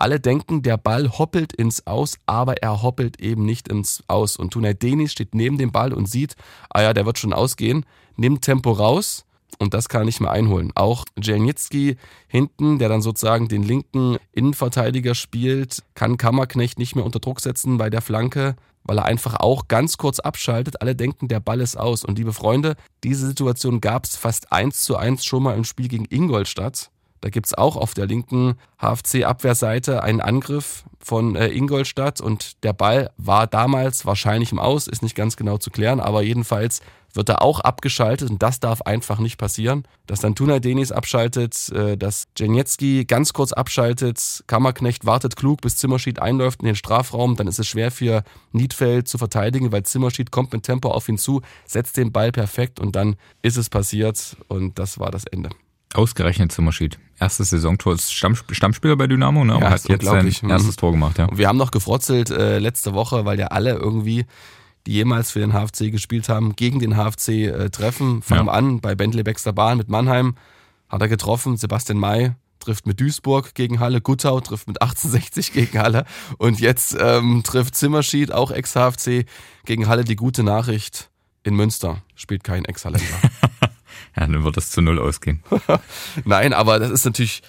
Alle 0.00 0.18
denken, 0.18 0.62
der 0.62 0.78
Ball 0.78 1.18
hoppelt 1.18 1.52
ins 1.52 1.86
Aus, 1.86 2.16
aber 2.24 2.62
er 2.62 2.82
hoppelt 2.82 3.20
eben 3.20 3.44
nicht 3.44 3.68
ins 3.68 4.02
Aus. 4.08 4.36
Und 4.36 4.52
Tunay 4.52 4.74
Denis 4.74 5.12
steht 5.12 5.34
neben 5.34 5.58
dem 5.58 5.72
Ball 5.72 5.92
und 5.92 6.08
sieht, 6.08 6.36
ah 6.70 6.80
ja, 6.82 6.94
der 6.94 7.04
wird 7.04 7.18
schon 7.18 7.34
ausgehen, 7.34 7.84
nimmt 8.16 8.42
Tempo 8.42 8.72
raus 8.72 9.26
und 9.58 9.74
das 9.74 9.90
kann 9.90 10.02
er 10.02 10.04
nicht 10.06 10.20
mehr 10.20 10.30
einholen. 10.30 10.72
Auch 10.74 11.04
Jelnitski 11.20 11.96
hinten, 12.28 12.78
der 12.78 12.88
dann 12.88 13.02
sozusagen 13.02 13.48
den 13.48 13.62
linken 13.62 14.16
Innenverteidiger 14.32 15.14
spielt, 15.14 15.82
kann 15.94 16.16
Kammerknecht 16.16 16.78
nicht 16.78 16.96
mehr 16.96 17.04
unter 17.04 17.20
Druck 17.20 17.40
setzen 17.40 17.76
bei 17.76 17.90
der 17.90 18.00
Flanke, 18.00 18.56
weil 18.84 18.96
er 18.96 19.04
einfach 19.04 19.38
auch 19.38 19.68
ganz 19.68 19.98
kurz 19.98 20.18
abschaltet. 20.18 20.80
Alle 20.80 20.96
denken, 20.96 21.28
der 21.28 21.40
Ball 21.40 21.60
ist 21.60 21.76
aus. 21.76 22.04
Und 22.06 22.16
liebe 22.16 22.32
Freunde, 22.32 22.76
diese 23.04 23.26
Situation 23.26 23.82
gab 23.82 24.06
es 24.06 24.16
fast 24.16 24.50
eins 24.50 24.82
zu 24.82 24.96
eins 24.96 25.26
schon 25.26 25.42
mal 25.42 25.56
im 25.56 25.64
Spiel 25.64 25.88
gegen 25.88 26.06
Ingolstadt. 26.06 26.90
Da 27.20 27.28
gibt's 27.28 27.54
auch 27.54 27.76
auf 27.76 27.94
der 27.94 28.06
linken 28.06 28.54
HFC-Abwehrseite 28.78 30.02
einen 30.02 30.20
Angriff 30.20 30.84
von 30.98 31.36
äh, 31.36 31.48
Ingolstadt 31.48 32.20
und 32.20 32.62
der 32.64 32.72
Ball 32.72 33.10
war 33.16 33.46
damals 33.46 34.06
wahrscheinlich 34.06 34.52
im 34.52 34.58
Aus, 34.58 34.86
ist 34.86 35.02
nicht 35.02 35.14
ganz 35.14 35.36
genau 35.36 35.58
zu 35.58 35.70
klären, 35.70 36.00
aber 36.00 36.22
jedenfalls 36.22 36.80
wird 37.12 37.28
er 37.28 37.42
auch 37.42 37.60
abgeschaltet 37.60 38.30
und 38.30 38.42
das 38.42 38.60
darf 38.60 38.82
einfach 38.82 39.18
nicht 39.18 39.36
passieren. 39.36 39.84
Dass 40.06 40.20
dann 40.20 40.34
Tuna 40.34 40.60
Denis 40.60 40.92
abschaltet, 40.92 41.70
äh, 41.70 41.96
dass 41.96 42.28
Jeniecki 42.38 43.04
ganz 43.04 43.32
kurz 43.32 43.52
abschaltet, 43.52 44.44
Kammerknecht 44.46 45.04
wartet 45.04 45.36
klug, 45.36 45.60
bis 45.60 45.76
Zimmerschied 45.76 46.20
einläuft 46.20 46.60
in 46.60 46.66
den 46.66 46.76
Strafraum, 46.76 47.36
dann 47.36 47.48
ist 47.48 47.58
es 47.58 47.66
schwer 47.66 47.90
für 47.90 48.22
Niedfeld 48.52 49.08
zu 49.08 49.18
verteidigen, 49.18 49.72
weil 49.72 49.82
Zimmerschied 49.82 50.30
kommt 50.30 50.52
mit 50.52 50.62
Tempo 50.62 50.90
auf 50.90 51.08
ihn 51.08 51.18
zu, 51.18 51.42
setzt 51.66 51.96
den 51.96 52.12
Ball 52.12 52.32
perfekt 52.32 52.80
und 52.80 52.96
dann 52.96 53.16
ist 53.42 53.56
es 53.56 53.68
passiert 53.68 54.36
und 54.48 54.78
das 54.78 54.98
war 54.98 55.10
das 55.10 55.24
Ende. 55.24 55.50
Ausgerechnet 55.94 56.52
Zimmerschied. 56.52 56.98
Erstes 57.18 57.50
Saisontor 57.50 57.94
ist 57.94 58.12
Stamm, 58.12 58.36
Stammspieler 58.36 58.96
bei 58.96 59.06
Dynamo, 59.06 59.44
ne? 59.44 59.58
Ja, 59.60 59.70
hat 59.70 59.88
jetzt 59.88 60.04
sein 60.04 60.32
mhm. 60.42 60.50
erstes 60.50 60.76
Tor 60.76 60.92
gemacht, 60.92 61.18
ja. 61.18 61.26
Und 61.26 61.36
wir 61.36 61.48
haben 61.48 61.58
noch 61.58 61.72
gefrotzelt 61.72 62.30
äh, 62.30 62.58
letzte 62.58 62.94
Woche, 62.94 63.24
weil 63.24 63.38
ja 63.38 63.48
alle 63.48 63.72
irgendwie, 63.72 64.24
die 64.86 64.92
jemals 64.92 65.32
für 65.32 65.40
den 65.40 65.52
HFC 65.52 65.90
gespielt 65.90 66.28
haben, 66.28 66.54
gegen 66.54 66.78
den 66.78 66.94
HFC 66.94 67.28
äh, 67.28 67.70
treffen. 67.70 68.22
Fangen 68.22 68.46
ja. 68.46 68.52
an 68.52 68.80
bei 68.80 68.94
Bentley 68.94 69.24
Baxter 69.24 69.52
Bahn 69.52 69.78
mit 69.78 69.88
Mannheim. 69.88 70.36
Hat 70.88 71.00
er 71.00 71.08
getroffen. 71.08 71.56
Sebastian 71.56 71.98
May 71.98 72.32
trifft 72.60 72.86
mit 72.86 73.00
Duisburg 73.00 73.54
gegen 73.54 73.80
Halle. 73.80 74.00
Guttau 74.00 74.40
trifft 74.40 74.68
mit 74.68 74.80
1860 74.80 75.52
gegen 75.54 75.78
Halle. 75.78 76.04
Und 76.38 76.60
jetzt 76.60 76.96
ähm, 76.98 77.42
trifft 77.42 77.74
Zimmerschied, 77.74 78.32
auch 78.32 78.52
Ex-HFC, 78.52 79.26
gegen 79.64 79.88
Halle. 79.88 80.04
Die 80.04 80.16
gute 80.16 80.44
Nachricht 80.44 81.10
in 81.42 81.56
Münster 81.56 82.02
spielt 82.14 82.44
kein 82.44 82.64
Ex-Halländer. 82.64 83.06
Ja, 84.20 84.26
dann 84.26 84.44
wird 84.44 84.56
das 84.56 84.70
zu 84.70 84.82
null 84.82 84.98
ausgehen. 84.98 85.42
Nein, 86.24 86.52
aber 86.52 86.78
das 86.78 86.90
ist 86.90 87.04
natürlich 87.04 87.42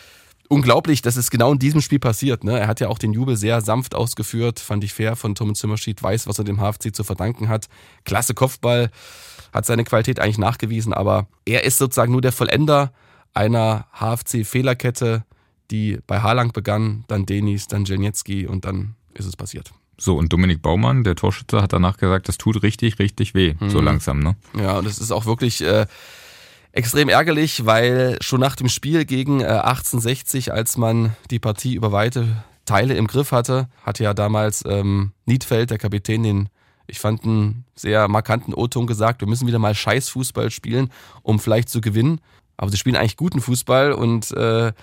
unglaublich, 0.48 1.02
dass 1.02 1.18
es 1.18 1.30
genau 1.30 1.52
in 1.54 1.60
diesem 1.60 1.82
Spiel 1.82 2.00
passiert. 2.00 2.44
Ne? 2.44 2.60
Er 2.60 2.68
hat 2.68 2.80
ja 2.80 2.88
auch 2.88 2.98
den 2.98 3.14
Jubel 3.14 3.38
sehr 3.38 3.62
sanft 3.62 3.94
ausgeführt, 3.94 4.60
fand 4.60 4.84
ich 4.84 4.94
fair 4.94 5.16
von 5.16 5.36
Tom 5.36 5.54
Zimmerschied, 5.54 6.02
weiß, 6.02 6.28
was 6.28 6.40
er 6.40 6.46
dem 6.46 6.60
HFC 6.60 6.96
zu 6.96 7.04
verdanken 7.04 7.50
hat. 7.50 7.68
Klasse 8.06 8.34
Kopfball, 8.34 8.90
hat 9.54 9.66
seine 9.66 9.84
Qualität 9.84 10.20
eigentlich 10.20 10.38
nachgewiesen, 10.38 10.94
aber 10.94 11.28
er 11.46 11.64
ist 11.64 11.78
sozusagen 11.78 12.12
nur 12.12 12.22
der 12.22 12.32
Vollender 12.32 12.94
einer 13.34 13.86
HFC-Fehlerkette, 13.94 15.24
die 15.72 16.00
bei 16.08 16.22
Haaland 16.22 16.54
begann, 16.54 17.04
dann 17.08 17.26
Denis, 17.26 17.68
dann 17.68 17.86
Jelniecki 17.86 18.48
und 18.48 18.66
dann 18.66 18.96
ist 19.14 19.26
es 19.26 19.36
passiert. 19.36 19.72
So, 19.98 20.18
und 20.18 20.34
Dominik 20.34 20.62
Baumann, 20.62 21.04
der 21.04 21.16
Torschütze, 21.16 21.62
hat 21.62 21.74
danach 21.74 21.98
gesagt, 21.98 22.28
das 22.28 22.38
tut 22.38 22.64
richtig, 22.64 22.98
richtig 22.98 23.36
weh, 23.36 23.56
mhm. 23.60 23.70
so 23.70 23.80
langsam, 23.80 24.20
ne? 24.20 24.36
Ja, 24.58 24.80
und 24.80 24.86
das 24.86 24.98
ist 24.98 25.12
auch 25.12 25.26
wirklich 25.26 25.62
äh, 25.62 25.86
extrem 26.72 27.10
ärgerlich, 27.10 27.66
weil 27.66 28.18
schon 28.22 28.40
nach 28.40 28.56
dem 28.56 28.70
Spiel 28.70 29.06
gegen 29.06 29.42
äh, 29.42 29.46
1860, 29.46 30.54
als 30.54 30.78
man 30.78 31.16
die 31.30 31.40
Partie 31.40 31.76
über 31.76 31.92
weite 31.92 32.44
Teile 32.66 32.94
im 32.96 33.08
Griff 33.08 33.32
hatte, 33.32 33.68
hatte 33.84 34.04
ja 34.04 34.14
damals 34.14 34.64
ähm, 34.66 35.12
Niedfeld, 35.26 35.72
der 35.72 35.78
Kapitän, 35.78 36.24
den 36.24 36.50
ich 36.88 37.00
fand 37.00 37.24
einen 37.24 37.64
sehr 37.74 38.10
markanten 38.10 38.54
O-Ton 38.54 38.86
gesagt, 38.86 39.22
wir 39.22 39.28
müssen 39.28 39.48
wieder 39.48 39.60
mal 39.60 39.74
Scheißfußball 39.74 40.52
spielen, 40.52 40.92
um 41.22 41.40
vielleicht 41.40 41.70
zu 41.70 41.80
gewinnen. 41.80 42.20
Aber 42.58 42.70
sie 42.70 42.78
spielen 42.78 42.98
eigentlich 42.98 43.16
guten 43.16 43.40
Fußball 43.40 43.94
und 43.94 44.32
äh, 44.32 44.74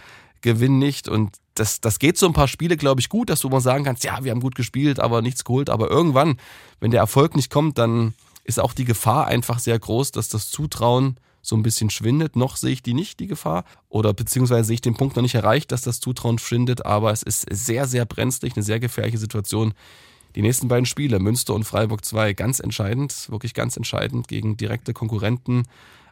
gewinnen 0.41 0.79
nicht. 0.79 1.07
Und 1.07 1.37
das, 1.55 1.83
das 1.83 1.99
geht 1.99 2.17
so 2.17 2.27
ein 2.27 2.33
paar 2.33 2.49
Spiele, 2.49 2.79
glaube 2.79 3.01
ich, 3.01 3.11
gut, 3.11 3.29
dass 3.29 3.41
du 3.41 3.51
mal 3.51 3.61
sagen 3.61 3.85
kannst, 3.85 4.05
ja, 4.05 4.25
wir 4.25 4.31
haben 4.31 4.41
gut 4.41 4.55
gespielt, 4.55 5.01
aber 5.01 5.21
nichts 5.21 5.45
geholt. 5.45 5.69
Aber 5.69 5.91
irgendwann, 5.91 6.39
wenn 6.81 6.91
der 6.91 7.01
Erfolg 7.01 7.37
nicht 7.37 7.51
kommt, 7.51 7.77
dann 7.77 8.15
ist 8.45 8.59
auch 8.59 8.73
die 8.73 8.87
Gefahr 8.87 9.27
einfach 9.27 9.59
sehr 9.59 9.79
groß, 9.79 10.11
dass 10.13 10.29
das 10.29 10.51
Zutrauen 10.51 11.19
so 11.49 11.57
ein 11.57 11.63
bisschen 11.63 11.91
schwindet. 11.91 12.37
Noch 12.37 12.57
sehe 12.57 12.73
ich 12.73 12.83
die 12.83 12.95
nicht, 12.95 13.21
die 13.21 13.27
Gefahr. 13.27 13.65
Oder 13.89 14.13
beziehungsweise 14.13 14.65
sehe 14.65 14.75
ich 14.75 14.81
den 14.81 14.95
Punkt 14.95 15.17
noch 15.17 15.23
nicht 15.23 15.35
erreicht, 15.35 15.73
dass 15.73 15.83
das 15.83 16.01
Zutrauen 16.01 16.39
schwindet. 16.39 16.85
Aber 16.85 17.11
es 17.11 17.23
ist 17.23 17.47
sehr, 17.51 17.87
sehr 17.87 18.05
brenzlig, 18.05 18.55
eine 18.55 18.63
sehr 18.63 18.81
gefährliche 18.81 19.19
Situation. 19.19 19.75
Die 20.37 20.43
nächsten 20.43 20.69
beiden 20.69 20.87
Spiele, 20.87 21.19
Münster 21.19 21.55
und 21.55 21.65
Freiburg 21.65 22.05
2, 22.05 22.35
ganz 22.35 22.61
entscheidend, 22.61 23.31
wirklich 23.31 23.55
ganz 23.55 23.77
entscheidend 23.77 24.29
gegen 24.29 24.57
direkte 24.57 24.93
Konkurrenten. 24.93 25.65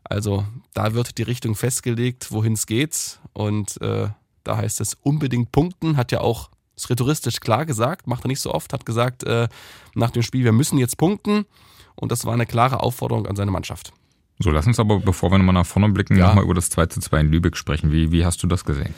Also 0.04 0.44
da 0.72 0.94
wird 0.94 1.18
die 1.18 1.22
Richtung 1.22 1.54
festgelegt, 1.54 2.32
wohin 2.32 2.54
es 2.54 2.66
geht. 2.66 3.18
Und 3.34 3.80
äh, 3.82 4.08
da 4.42 4.56
heißt 4.56 4.80
es 4.80 4.94
unbedingt 4.94 5.52
punkten, 5.52 5.96
hat 5.96 6.12
ja 6.12 6.20
auch 6.20 6.50
ist 6.76 6.90
rhetoristisch 6.90 7.40
klar 7.40 7.64
gesagt, 7.64 8.06
macht 8.06 8.24
er 8.24 8.28
nicht 8.28 8.40
so 8.40 8.52
oft, 8.52 8.72
hat 8.74 8.84
gesagt 8.84 9.24
äh, 9.24 9.48
nach 9.94 10.10
dem 10.10 10.22
Spiel, 10.22 10.44
wir 10.44 10.52
müssen 10.52 10.78
jetzt 10.78 10.98
punkten. 10.98 11.46
Und 11.94 12.12
das 12.12 12.26
war 12.26 12.34
eine 12.34 12.44
klare 12.44 12.80
Aufforderung 12.80 13.26
an 13.26 13.36
seine 13.36 13.50
Mannschaft. 13.50 13.94
So, 14.38 14.50
lass 14.50 14.66
uns 14.66 14.78
aber, 14.78 15.00
bevor 15.00 15.30
wir 15.30 15.38
nochmal 15.38 15.54
nach 15.54 15.66
vorne 15.66 15.88
blicken, 15.88 16.16
ja. 16.16 16.28
nochmal 16.28 16.44
über 16.44 16.54
das 16.54 16.68
2 16.70 16.86
zu 16.86 17.00
2 17.00 17.20
in 17.20 17.28
Lübeck 17.28 17.56
sprechen. 17.56 17.90
Wie, 17.90 18.12
wie 18.12 18.24
hast 18.24 18.42
du 18.42 18.46
das 18.46 18.64
gesehen? 18.64 18.94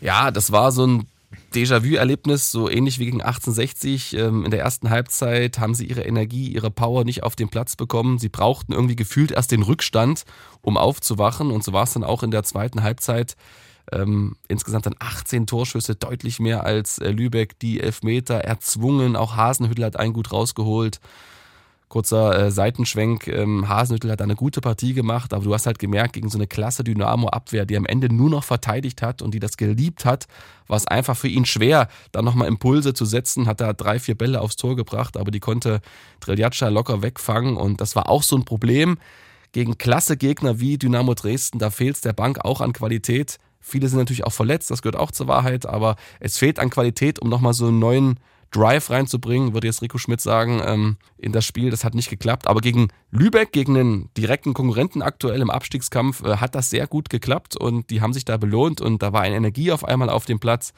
Ja, 0.00 0.30
das 0.30 0.50
war 0.50 0.72
so 0.72 0.86
ein 0.86 1.06
Déjà-vu-Erlebnis, 1.54 2.50
so 2.50 2.68
ähnlich 2.68 2.98
wie 2.98 3.04
gegen 3.04 3.22
1860. 3.22 4.16
Ähm, 4.16 4.44
in 4.44 4.50
der 4.50 4.60
ersten 4.60 4.90
Halbzeit 4.90 5.58
haben 5.58 5.74
sie 5.74 5.86
ihre 5.86 6.02
Energie, 6.02 6.48
ihre 6.48 6.70
Power 6.70 7.04
nicht 7.04 7.22
auf 7.22 7.36
den 7.36 7.48
Platz 7.48 7.76
bekommen. 7.76 8.18
Sie 8.18 8.28
brauchten 8.28 8.72
irgendwie 8.72 8.96
gefühlt 8.96 9.30
erst 9.30 9.52
den 9.52 9.62
Rückstand, 9.62 10.24
um 10.60 10.76
aufzuwachen. 10.76 11.50
Und 11.50 11.62
so 11.62 11.72
war 11.72 11.84
es 11.84 11.92
dann 11.92 12.04
auch 12.04 12.22
in 12.22 12.30
der 12.32 12.42
zweiten 12.42 12.82
Halbzeit. 12.82 13.36
Ähm, 13.92 14.36
insgesamt 14.48 14.86
dann 14.86 14.96
18 14.98 15.46
Torschüsse, 15.46 15.96
deutlich 15.96 16.38
mehr 16.38 16.64
als 16.64 16.98
äh, 16.98 17.10
Lübeck, 17.10 17.58
die 17.58 17.80
Elfmeter 17.80 18.36
erzwungen. 18.36 19.16
Auch 19.16 19.36
Hasenhüttel 19.36 19.84
hat 19.84 19.96
einen 19.96 20.12
gut 20.12 20.32
rausgeholt. 20.32 21.00
Kurzer 21.90 22.46
äh, 22.46 22.50
Seitenschwenk, 22.52 23.26
ähm, 23.26 23.68
Hasenhüttel 23.68 24.12
hat 24.12 24.22
eine 24.22 24.36
gute 24.36 24.60
Partie 24.60 24.94
gemacht, 24.94 25.34
aber 25.34 25.42
du 25.42 25.52
hast 25.52 25.66
halt 25.66 25.80
gemerkt, 25.80 26.12
gegen 26.12 26.30
so 26.30 26.38
eine 26.38 26.46
klasse 26.46 26.84
Dynamo-Abwehr, 26.84 27.66
die 27.66 27.76
am 27.76 27.84
Ende 27.84 28.08
nur 28.14 28.30
noch 28.30 28.44
verteidigt 28.44 29.02
hat 29.02 29.22
und 29.22 29.34
die 29.34 29.40
das 29.40 29.56
geliebt 29.56 30.04
hat, 30.04 30.28
war 30.68 30.76
es 30.76 30.86
einfach 30.86 31.16
für 31.16 31.26
ihn 31.26 31.44
schwer, 31.44 31.88
da 32.12 32.22
nochmal 32.22 32.46
Impulse 32.46 32.94
zu 32.94 33.04
setzen, 33.04 33.48
hat 33.48 33.60
da 33.60 33.72
drei, 33.72 33.98
vier 33.98 34.16
Bälle 34.16 34.40
aufs 34.40 34.54
Tor 34.54 34.76
gebracht, 34.76 35.16
aber 35.16 35.32
die 35.32 35.40
konnte 35.40 35.80
Triljatscha 36.20 36.68
locker 36.68 37.02
wegfangen 37.02 37.56
und 37.56 37.80
das 37.80 37.96
war 37.96 38.08
auch 38.08 38.22
so 38.22 38.36
ein 38.36 38.44
Problem 38.44 38.96
gegen 39.50 39.76
klasse 39.76 40.16
Gegner 40.16 40.60
wie 40.60 40.78
Dynamo 40.78 41.14
Dresden, 41.14 41.58
da 41.58 41.70
fehlt 41.70 41.96
es 41.96 42.02
der 42.02 42.12
Bank 42.12 42.44
auch 42.44 42.60
an 42.60 42.72
Qualität. 42.72 43.38
Viele 43.58 43.88
sind 43.88 43.98
natürlich 43.98 44.24
auch 44.24 44.32
verletzt, 44.32 44.70
das 44.70 44.82
gehört 44.82 44.94
auch 44.94 45.10
zur 45.10 45.26
Wahrheit, 45.26 45.66
aber 45.66 45.96
es 46.20 46.38
fehlt 46.38 46.60
an 46.60 46.70
Qualität, 46.70 47.18
um 47.18 47.28
nochmal 47.28 47.52
so 47.52 47.66
einen 47.66 47.80
neuen 47.80 48.20
Drive 48.50 48.90
reinzubringen, 48.90 49.54
würde 49.54 49.66
jetzt 49.66 49.82
Rico 49.82 49.98
Schmidt 49.98 50.20
sagen, 50.20 50.60
ähm, 50.64 50.96
in 51.18 51.32
das 51.32 51.44
Spiel. 51.44 51.70
Das 51.70 51.84
hat 51.84 51.94
nicht 51.94 52.10
geklappt. 52.10 52.46
Aber 52.46 52.60
gegen 52.60 52.88
Lübeck, 53.10 53.52
gegen 53.52 53.76
einen 53.76 54.10
direkten 54.16 54.54
Konkurrenten 54.54 55.02
aktuell 55.02 55.40
im 55.40 55.50
Abstiegskampf, 55.50 56.22
äh, 56.24 56.36
hat 56.36 56.54
das 56.54 56.70
sehr 56.70 56.86
gut 56.86 57.10
geklappt 57.10 57.56
und 57.56 57.90
die 57.90 58.00
haben 58.00 58.12
sich 58.12 58.24
da 58.24 58.36
belohnt 58.36 58.80
und 58.80 59.02
da 59.02 59.12
war 59.12 59.22
eine 59.22 59.36
Energie 59.36 59.72
auf 59.72 59.84
einmal 59.84 60.10
auf 60.10 60.24
dem 60.26 60.40
Platz. 60.40 60.72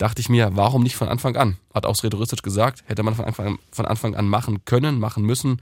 Dachte 0.00 0.20
ich 0.20 0.28
mir, 0.28 0.50
warum 0.54 0.82
nicht 0.82 0.96
von 0.96 1.08
Anfang 1.08 1.36
an? 1.36 1.56
Hat 1.74 1.86
auch 1.86 2.02
rhetoristisch 2.02 2.42
gesagt, 2.42 2.82
hätte 2.86 3.02
man 3.02 3.14
von 3.14 3.26
Anfang, 3.26 3.58
von 3.70 3.86
Anfang 3.86 4.14
an 4.16 4.26
machen 4.26 4.64
können, 4.64 4.98
machen 4.98 5.24
müssen 5.24 5.60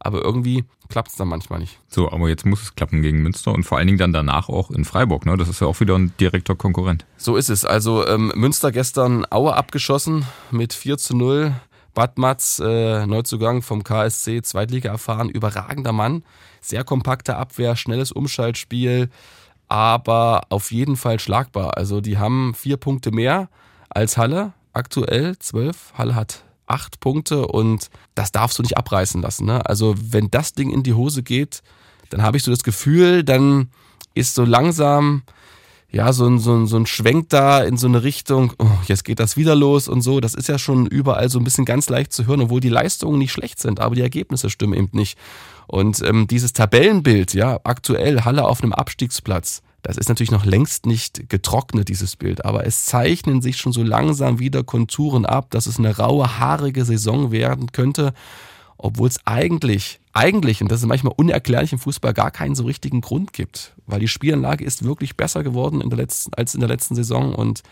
aber 0.00 0.22
irgendwie 0.22 0.64
klappt 0.88 1.10
es 1.10 1.16
dann 1.16 1.28
manchmal 1.28 1.60
nicht. 1.60 1.78
So, 1.88 2.10
aber 2.10 2.28
jetzt 2.28 2.44
muss 2.44 2.62
es 2.62 2.74
klappen 2.74 3.02
gegen 3.02 3.22
Münster 3.22 3.52
und 3.52 3.62
vor 3.62 3.78
allen 3.78 3.86
Dingen 3.86 3.98
dann 3.98 4.12
danach 4.12 4.48
auch 4.48 4.70
in 4.70 4.84
Freiburg. 4.84 5.26
Ne? 5.26 5.36
Das 5.36 5.48
ist 5.48 5.60
ja 5.60 5.66
auch 5.66 5.78
wieder 5.78 5.96
ein 5.96 6.12
direkter 6.18 6.56
Konkurrent. 6.56 7.04
So 7.16 7.36
ist 7.36 7.50
es. 7.50 7.64
Also 7.64 8.06
ähm, 8.06 8.32
Münster 8.34 8.72
gestern 8.72 9.24
Aue 9.30 9.54
abgeschossen 9.54 10.24
mit 10.50 10.72
4 10.72 10.98
zu 10.98 11.16
0. 11.16 11.52
Bad 11.92 12.18
Matz, 12.18 12.60
äh, 12.64 13.06
Neuzugang 13.06 13.62
vom 13.62 13.84
KSC, 13.84 14.42
Zweitliga 14.42 14.90
erfahren, 14.90 15.28
überragender 15.28 15.92
Mann. 15.92 16.24
Sehr 16.60 16.84
kompakte 16.84 17.36
Abwehr, 17.36 17.76
schnelles 17.76 18.12
Umschaltspiel, 18.12 19.10
aber 19.68 20.42
auf 20.50 20.70
jeden 20.72 20.96
Fall 20.96 21.18
schlagbar. 21.18 21.76
Also 21.76 22.00
die 22.00 22.16
haben 22.16 22.54
vier 22.54 22.76
Punkte 22.76 23.10
mehr 23.10 23.48
als 23.90 24.16
Halle, 24.16 24.52
aktuell 24.72 25.38
zwölf. 25.38 25.92
Halle 25.94 26.14
hat 26.14 26.44
acht 26.66 27.00
Punkte 27.00 27.46
und 27.46 27.90
das 28.14 28.32
darfst 28.32 28.58
du 28.58 28.62
nicht 28.62 28.78
abreißen 28.78 29.20
lassen. 29.20 29.46
Ne? 29.46 29.64
Also 29.66 29.94
wenn 29.98 30.30
das 30.30 30.52
Ding 30.52 30.70
in 30.70 30.82
die 30.82 30.94
Hose 30.94 31.22
geht, 31.22 31.62
dann 32.10 32.22
habe 32.22 32.36
ich 32.36 32.42
so 32.42 32.50
das 32.50 32.62
Gefühl, 32.62 33.24
dann 33.24 33.70
ist 34.14 34.34
so 34.34 34.44
langsam 34.44 35.22
ja 35.92 36.12
so 36.12 36.26
ein, 36.26 36.38
so, 36.38 36.54
ein, 36.54 36.66
so 36.66 36.76
ein 36.76 36.86
Schwenk 36.86 37.30
da 37.30 37.62
in 37.62 37.76
so 37.76 37.88
eine 37.88 38.02
Richtung, 38.02 38.52
oh, 38.58 38.66
jetzt 38.86 39.04
geht 39.04 39.18
das 39.18 39.36
wieder 39.36 39.54
los 39.54 39.88
und 39.88 40.02
so. 40.02 40.20
Das 40.20 40.34
ist 40.34 40.48
ja 40.48 40.58
schon 40.58 40.86
überall 40.86 41.28
so 41.28 41.38
ein 41.38 41.44
bisschen 41.44 41.64
ganz 41.64 41.88
leicht 41.88 42.12
zu 42.12 42.26
hören, 42.26 42.42
obwohl 42.42 42.60
die 42.60 42.68
Leistungen 42.68 43.18
nicht 43.18 43.32
schlecht 43.32 43.58
sind, 43.58 43.80
aber 43.80 43.94
die 43.94 44.02
Ergebnisse 44.02 44.50
stimmen 44.50 44.74
eben 44.74 44.90
nicht. 44.92 45.18
Und 45.66 46.02
ähm, 46.02 46.26
dieses 46.28 46.52
Tabellenbild, 46.52 47.34
ja, 47.34 47.58
aktuell 47.64 48.22
Halle 48.22 48.44
auf 48.44 48.62
einem 48.62 48.72
Abstiegsplatz, 48.72 49.62
das 49.82 49.96
ist 49.96 50.08
natürlich 50.08 50.30
noch 50.30 50.44
längst 50.44 50.86
nicht 50.86 51.28
getrocknet, 51.28 51.88
dieses 51.88 52.16
Bild, 52.16 52.44
aber 52.44 52.66
es 52.66 52.84
zeichnen 52.86 53.40
sich 53.42 53.56
schon 53.56 53.72
so 53.72 53.82
langsam 53.82 54.38
wieder 54.38 54.62
Konturen 54.62 55.24
ab, 55.24 55.50
dass 55.50 55.66
es 55.66 55.78
eine 55.78 55.96
raue, 55.96 56.38
haarige 56.38 56.84
Saison 56.84 57.30
werden 57.30 57.72
könnte, 57.72 58.12
obwohl 58.76 59.08
es 59.08 59.20
eigentlich, 59.26 60.00
eigentlich, 60.12 60.62
und 60.62 60.70
das 60.70 60.80
ist 60.80 60.86
manchmal 60.86 61.14
unerklärlich 61.16 61.72
im 61.72 61.78
Fußball, 61.78 62.14
gar 62.14 62.30
keinen 62.30 62.54
so 62.54 62.64
richtigen 62.64 63.00
Grund 63.00 63.32
gibt, 63.32 63.74
weil 63.86 64.00
die 64.00 64.08
Spielanlage 64.08 64.64
ist 64.64 64.84
wirklich 64.84 65.16
besser 65.16 65.42
geworden 65.42 65.80
in 65.80 65.90
der 65.90 65.98
letzten, 65.98 66.34
als 66.34 66.54
in 66.54 66.60
der 66.60 66.68
letzten 66.68 66.94
Saison 66.94 67.34
und 67.34 67.62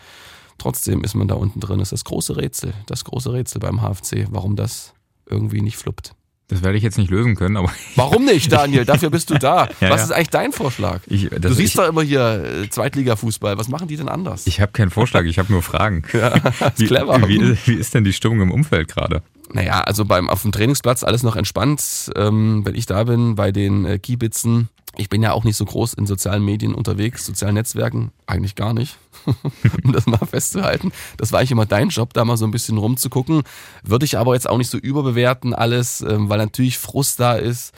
trotzdem 0.57 1.03
ist 1.03 1.15
man 1.15 1.27
da 1.27 1.35
unten 1.35 1.59
drin. 1.59 1.79
Das 1.79 1.87
ist 1.87 2.03
das 2.03 2.05
große 2.05 2.37
Rätsel, 2.37 2.73
das 2.85 3.05
große 3.05 3.33
Rätsel 3.33 3.59
beim 3.59 3.81
HFC, 3.81 4.27
warum 4.29 4.55
das 4.55 4.93
irgendwie 5.25 5.61
nicht 5.61 5.77
fluppt. 5.77 6.13
Das 6.49 6.63
werde 6.63 6.77
ich 6.77 6.83
jetzt 6.83 6.97
nicht 6.97 7.11
lösen 7.11 7.35
können, 7.35 7.57
aber. 7.57 7.71
Warum 7.95 8.25
nicht, 8.25 8.51
Daniel? 8.51 8.83
Dafür 8.83 9.11
bist 9.11 9.29
du 9.29 9.35
da. 9.35 9.69
ja, 9.79 9.91
Was 9.91 10.03
ist 10.03 10.11
eigentlich 10.11 10.31
dein 10.31 10.51
Vorschlag? 10.51 11.01
Ich, 11.05 11.29
du 11.29 11.53
siehst 11.53 11.59
ich, 11.59 11.73
doch 11.75 11.87
immer 11.87 12.01
hier 12.01 12.43
äh, 12.63 12.69
Zweitliga-Fußball. 12.69 13.57
Was 13.57 13.69
machen 13.69 13.87
die 13.87 13.95
denn 13.97 14.09
anders? 14.09 14.47
Ich 14.47 14.59
habe 14.59 14.71
keinen 14.71 14.89
Vorschlag, 14.89 15.25
ich 15.25 15.37
habe 15.37 15.51
nur 15.51 15.61
Fragen. 15.61 16.03
ja, 16.13 16.29
ist 16.29 16.79
wie, 16.79 16.87
clever. 16.87 17.21
Wie, 17.27 17.55
wie, 17.65 17.73
ist 17.75 17.93
denn 17.93 18.03
die 18.03 18.13
Stimmung 18.13 18.41
im 18.41 18.51
Umfeld 18.51 18.87
gerade? 18.87 19.21
Naja, 19.53 19.81
also 19.81 20.05
beim 20.05 20.27
auf 20.27 20.41
dem 20.41 20.51
Trainingsplatz 20.51 21.03
alles 21.03 21.21
noch 21.21 21.35
entspannt. 21.35 22.11
Ähm, 22.15 22.65
wenn 22.65 22.73
ich 22.73 22.87
da 22.87 23.03
bin 23.03 23.35
bei 23.35 23.51
den 23.51 23.85
äh, 23.85 23.99
Kiebitzen, 23.99 24.69
ich 24.99 25.09
bin 25.09 25.23
ja 25.23 25.31
auch 25.31 25.45
nicht 25.45 25.55
so 25.55 25.63
groß 25.63 25.93
in 25.93 26.05
sozialen 26.05 26.43
Medien 26.43 26.75
unterwegs, 26.75 27.25
sozialen 27.25 27.55
Netzwerken, 27.55 28.11
eigentlich 28.27 28.55
gar 28.55 28.73
nicht, 28.73 28.97
um 29.83 29.93
das 29.93 30.05
mal 30.05 30.17
festzuhalten. 30.17 30.91
Das 31.17 31.31
war 31.31 31.39
eigentlich 31.39 31.51
immer 31.51 31.65
dein 31.65 31.89
Job, 31.89 32.13
da 32.13 32.25
mal 32.25 32.35
so 32.35 32.45
ein 32.45 32.51
bisschen 32.51 32.77
rumzugucken. 32.77 33.43
Würde 33.83 34.05
ich 34.05 34.17
aber 34.17 34.33
jetzt 34.33 34.49
auch 34.49 34.57
nicht 34.57 34.69
so 34.69 34.77
überbewerten 34.77 35.53
alles, 35.53 36.01
ähm, 36.01 36.29
weil 36.29 36.37
natürlich 36.37 36.77
Frust 36.77 37.19
da 37.19 37.35
ist 37.35 37.73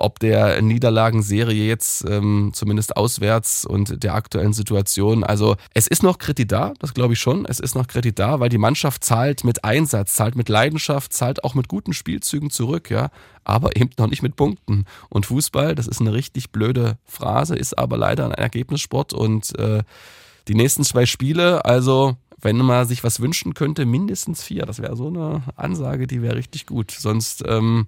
ob 0.00 0.18
der 0.18 0.60
Niederlagenserie 0.62 1.66
jetzt 1.66 2.04
ähm, 2.08 2.50
zumindest 2.54 2.96
auswärts 2.96 3.64
und 3.64 4.02
der 4.02 4.14
aktuellen 4.14 4.52
Situation. 4.52 5.24
Also 5.24 5.56
es 5.74 5.86
ist 5.86 6.02
noch 6.02 6.18
Kredit 6.18 6.50
da, 6.52 6.74
das 6.78 6.94
glaube 6.94 7.14
ich 7.14 7.20
schon. 7.20 7.44
Es 7.44 7.60
ist 7.60 7.74
noch 7.74 7.86
Kredit 7.86 8.18
da, 8.18 8.40
weil 8.40 8.48
die 8.48 8.58
Mannschaft 8.58 9.04
zahlt 9.04 9.44
mit 9.44 9.64
Einsatz, 9.64 10.14
zahlt 10.14 10.36
mit 10.36 10.48
Leidenschaft, 10.48 11.12
zahlt 11.12 11.44
auch 11.44 11.54
mit 11.54 11.68
guten 11.68 11.92
Spielzügen 11.92 12.50
zurück, 12.50 12.90
ja, 12.90 13.10
aber 13.44 13.76
eben 13.76 13.90
noch 13.98 14.08
nicht 14.08 14.22
mit 14.22 14.36
Punkten. 14.36 14.84
Und 15.08 15.26
Fußball, 15.26 15.74
das 15.74 15.86
ist 15.86 16.00
eine 16.00 16.12
richtig 16.12 16.50
blöde 16.50 16.98
Phrase, 17.04 17.56
ist 17.56 17.78
aber 17.78 17.96
leider 17.96 18.24
ein 18.24 18.32
Ergebnissport 18.32 19.12
und 19.12 19.58
äh, 19.58 19.82
die 20.48 20.54
nächsten 20.54 20.84
zwei 20.84 21.06
Spiele, 21.06 21.64
also 21.64 22.16
wenn 22.42 22.56
man 22.56 22.86
sich 22.86 23.04
was 23.04 23.20
wünschen 23.20 23.54
könnte, 23.54 23.84
mindestens 23.86 24.42
vier. 24.42 24.66
Das 24.66 24.80
wäre 24.80 24.96
so 24.96 25.08
eine 25.08 25.42
Ansage, 25.56 26.06
die 26.06 26.22
wäre 26.22 26.36
richtig 26.36 26.66
gut. 26.66 26.90
Sonst 26.90 27.44
ähm, 27.46 27.86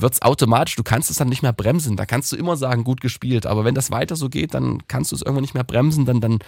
wird 0.00 0.14
es 0.14 0.22
automatisch, 0.22 0.76
du 0.76 0.82
kannst 0.82 1.10
es 1.10 1.16
dann 1.16 1.28
nicht 1.28 1.42
mehr 1.42 1.52
bremsen. 1.52 1.96
Da 1.96 2.06
kannst 2.06 2.32
du 2.32 2.36
immer 2.36 2.56
sagen, 2.56 2.84
gut 2.84 3.00
gespielt. 3.00 3.46
Aber 3.46 3.64
wenn 3.64 3.74
das 3.74 3.90
weiter 3.90 4.16
so 4.16 4.28
geht, 4.28 4.54
dann 4.54 4.86
kannst 4.88 5.12
du 5.12 5.16
es 5.16 5.22
irgendwann 5.22 5.42
nicht 5.42 5.54
mehr 5.54 5.64
bremsen, 5.64 6.04
dann, 6.04 6.20
dann 6.20 6.38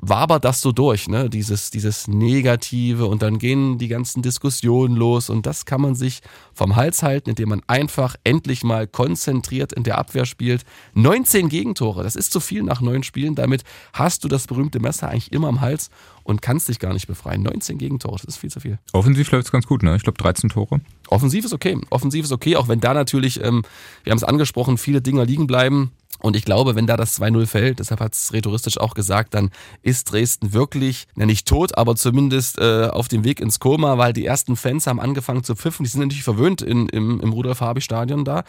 wabert 0.00 0.44
das 0.44 0.60
so 0.60 0.72
durch, 0.72 1.08
ne? 1.08 1.28
Dieses, 1.28 1.70
dieses 1.70 2.08
Negative 2.08 3.06
und 3.06 3.22
dann 3.22 3.38
gehen 3.38 3.78
die 3.78 3.88
ganzen 3.88 4.22
Diskussionen 4.22 4.94
los 4.94 5.28
und 5.28 5.46
das 5.46 5.64
kann 5.64 5.80
man 5.80 5.94
sich 5.94 6.20
vom 6.54 6.76
Hals 6.76 7.02
halten, 7.02 7.30
indem 7.30 7.48
man 7.48 7.62
einfach 7.66 8.16
endlich 8.22 8.62
mal 8.62 8.86
konzentriert 8.86 9.72
in 9.72 9.82
der 9.82 9.98
Abwehr 9.98 10.24
spielt. 10.24 10.62
19 10.94 11.48
Gegentore, 11.48 12.02
das 12.02 12.16
ist 12.16 12.32
zu 12.32 12.40
viel 12.40 12.62
nach 12.62 12.80
neun 12.80 13.02
Spielen. 13.02 13.34
Damit 13.34 13.64
hast 13.92 14.24
du 14.24 14.28
das 14.28 14.46
berühmte 14.46 14.80
Messer 14.80 15.08
eigentlich 15.08 15.32
immer 15.32 15.48
am 15.48 15.60
Hals 15.60 15.90
und 16.26 16.42
kannst 16.42 16.68
dich 16.68 16.78
gar 16.78 16.92
nicht 16.92 17.06
befreien. 17.06 17.42
19 17.42 17.78
Gegentore, 17.78 18.16
das 18.16 18.24
ist 18.24 18.36
viel 18.36 18.50
zu 18.50 18.60
viel. 18.60 18.78
Offensiv 18.92 19.30
läuft 19.30 19.46
es 19.46 19.52
ganz 19.52 19.66
gut, 19.66 19.82
ne? 19.82 19.94
Ich 19.96 20.02
glaube 20.02 20.18
13 20.18 20.50
Tore. 20.50 20.80
Offensiv 21.08 21.44
ist 21.44 21.54
okay. 21.54 21.78
Offensiv 21.90 22.24
ist 22.24 22.32
okay, 22.32 22.56
auch 22.56 22.68
wenn 22.68 22.80
da 22.80 22.94
natürlich, 22.94 23.42
ähm, 23.42 23.62
wir 24.02 24.10
haben 24.10 24.18
es 24.18 24.24
angesprochen, 24.24 24.76
viele 24.76 25.00
Dinger 25.00 25.24
liegen 25.24 25.46
bleiben. 25.46 25.92
Und 26.18 26.34
ich 26.34 26.44
glaube, 26.44 26.74
wenn 26.74 26.86
da 26.86 26.96
das 26.96 27.20
2-0 27.20 27.46
fällt, 27.46 27.78
deshalb 27.78 28.00
hat 28.00 28.14
es 28.14 28.32
rhetoristisch 28.32 28.78
auch 28.78 28.94
gesagt, 28.94 29.34
dann 29.34 29.50
ist 29.82 30.10
Dresden 30.10 30.54
wirklich, 30.54 31.06
ja 31.14 31.26
nicht 31.26 31.46
tot, 31.46 31.76
aber 31.76 31.94
zumindest 31.94 32.58
äh, 32.58 32.88
auf 32.90 33.06
dem 33.08 33.22
Weg 33.22 33.38
ins 33.38 33.60
Koma, 33.60 33.98
weil 33.98 34.14
die 34.14 34.24
ersten 34.24 34.56
Fans 34.56 34.86
haben 34.86 34.98
angefangen 34.98 35.44
zu 35.44 35.54
pfiffen. 35.54 35.84
Die 35.84 35.90
sind 35.90 36.00
natürlich 36.00 36.24
verwöhnt 36.24 36.62
in, 36.62 36.88
im, 36.88 37.20
im 37.20 37.32
Rudolf-Habich-Stadion 37.32 38.24
da. 38.24 38.44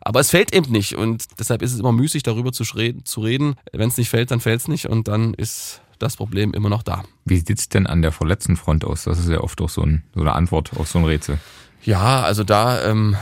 Aber 0.00 0.20
es 0.20 0.30
fällt 0.30 0.54
eben 0.54 0.72
nicht. 0.72 0.96
Und 0.96 1.26
deshalb 1.38 1.60
ist 1.60 1.74
es 1.74 1.78
immer 1.78 1.92
müßig, 1.92 2.22
darüber 2.22 2.52
zu, 2.52 2.64
zu 2.64 3.20
reden. 3.20 3.56
Wenn 3.70 3.88
es 3.88 3.98
nicht 3.98 4.08
fällt, 4.08 4.30
dann 4.30 4.40
fällt 4.40 4.62
es 4.62 4.68
nicht. 4.68 4.86
Und 4.86 5.06
dann 5.06 5.34
ist 5.34 5.82
das 6.00 6.16
Problem 6.16 6.52
immer 6.52 6.68
noch 6.68 6.82
da. 6.82 7.04
Wie 7.24 7.36
sieht 7.36 7.58
es 7.58 7.68
denn 7.68 7.86
an 7.86 8.02
der 8.02 8.12
verletzten 8.12 8.56
Front 8.56 8.84
aus? 8.84 9.04
Das 9.04 9.18
ist 9.18 9.28
ja 9.28 9.40
oft 9.40 9.60
auch 9.60 9.68
so, 9.68 9.82
ein, 9.82 10.02
so 10.14 10.20
eine 10.20 10.32
Antwort 10.32 10.72
auf 10.76 10.88
so 10.88 10.98
ein 10.98 11.04
Rätsel. 11.04 11.38
Ja, 11.82 12.22
also 12.22 12.44
da 12.44 12.82
ähm, 12.84 13.16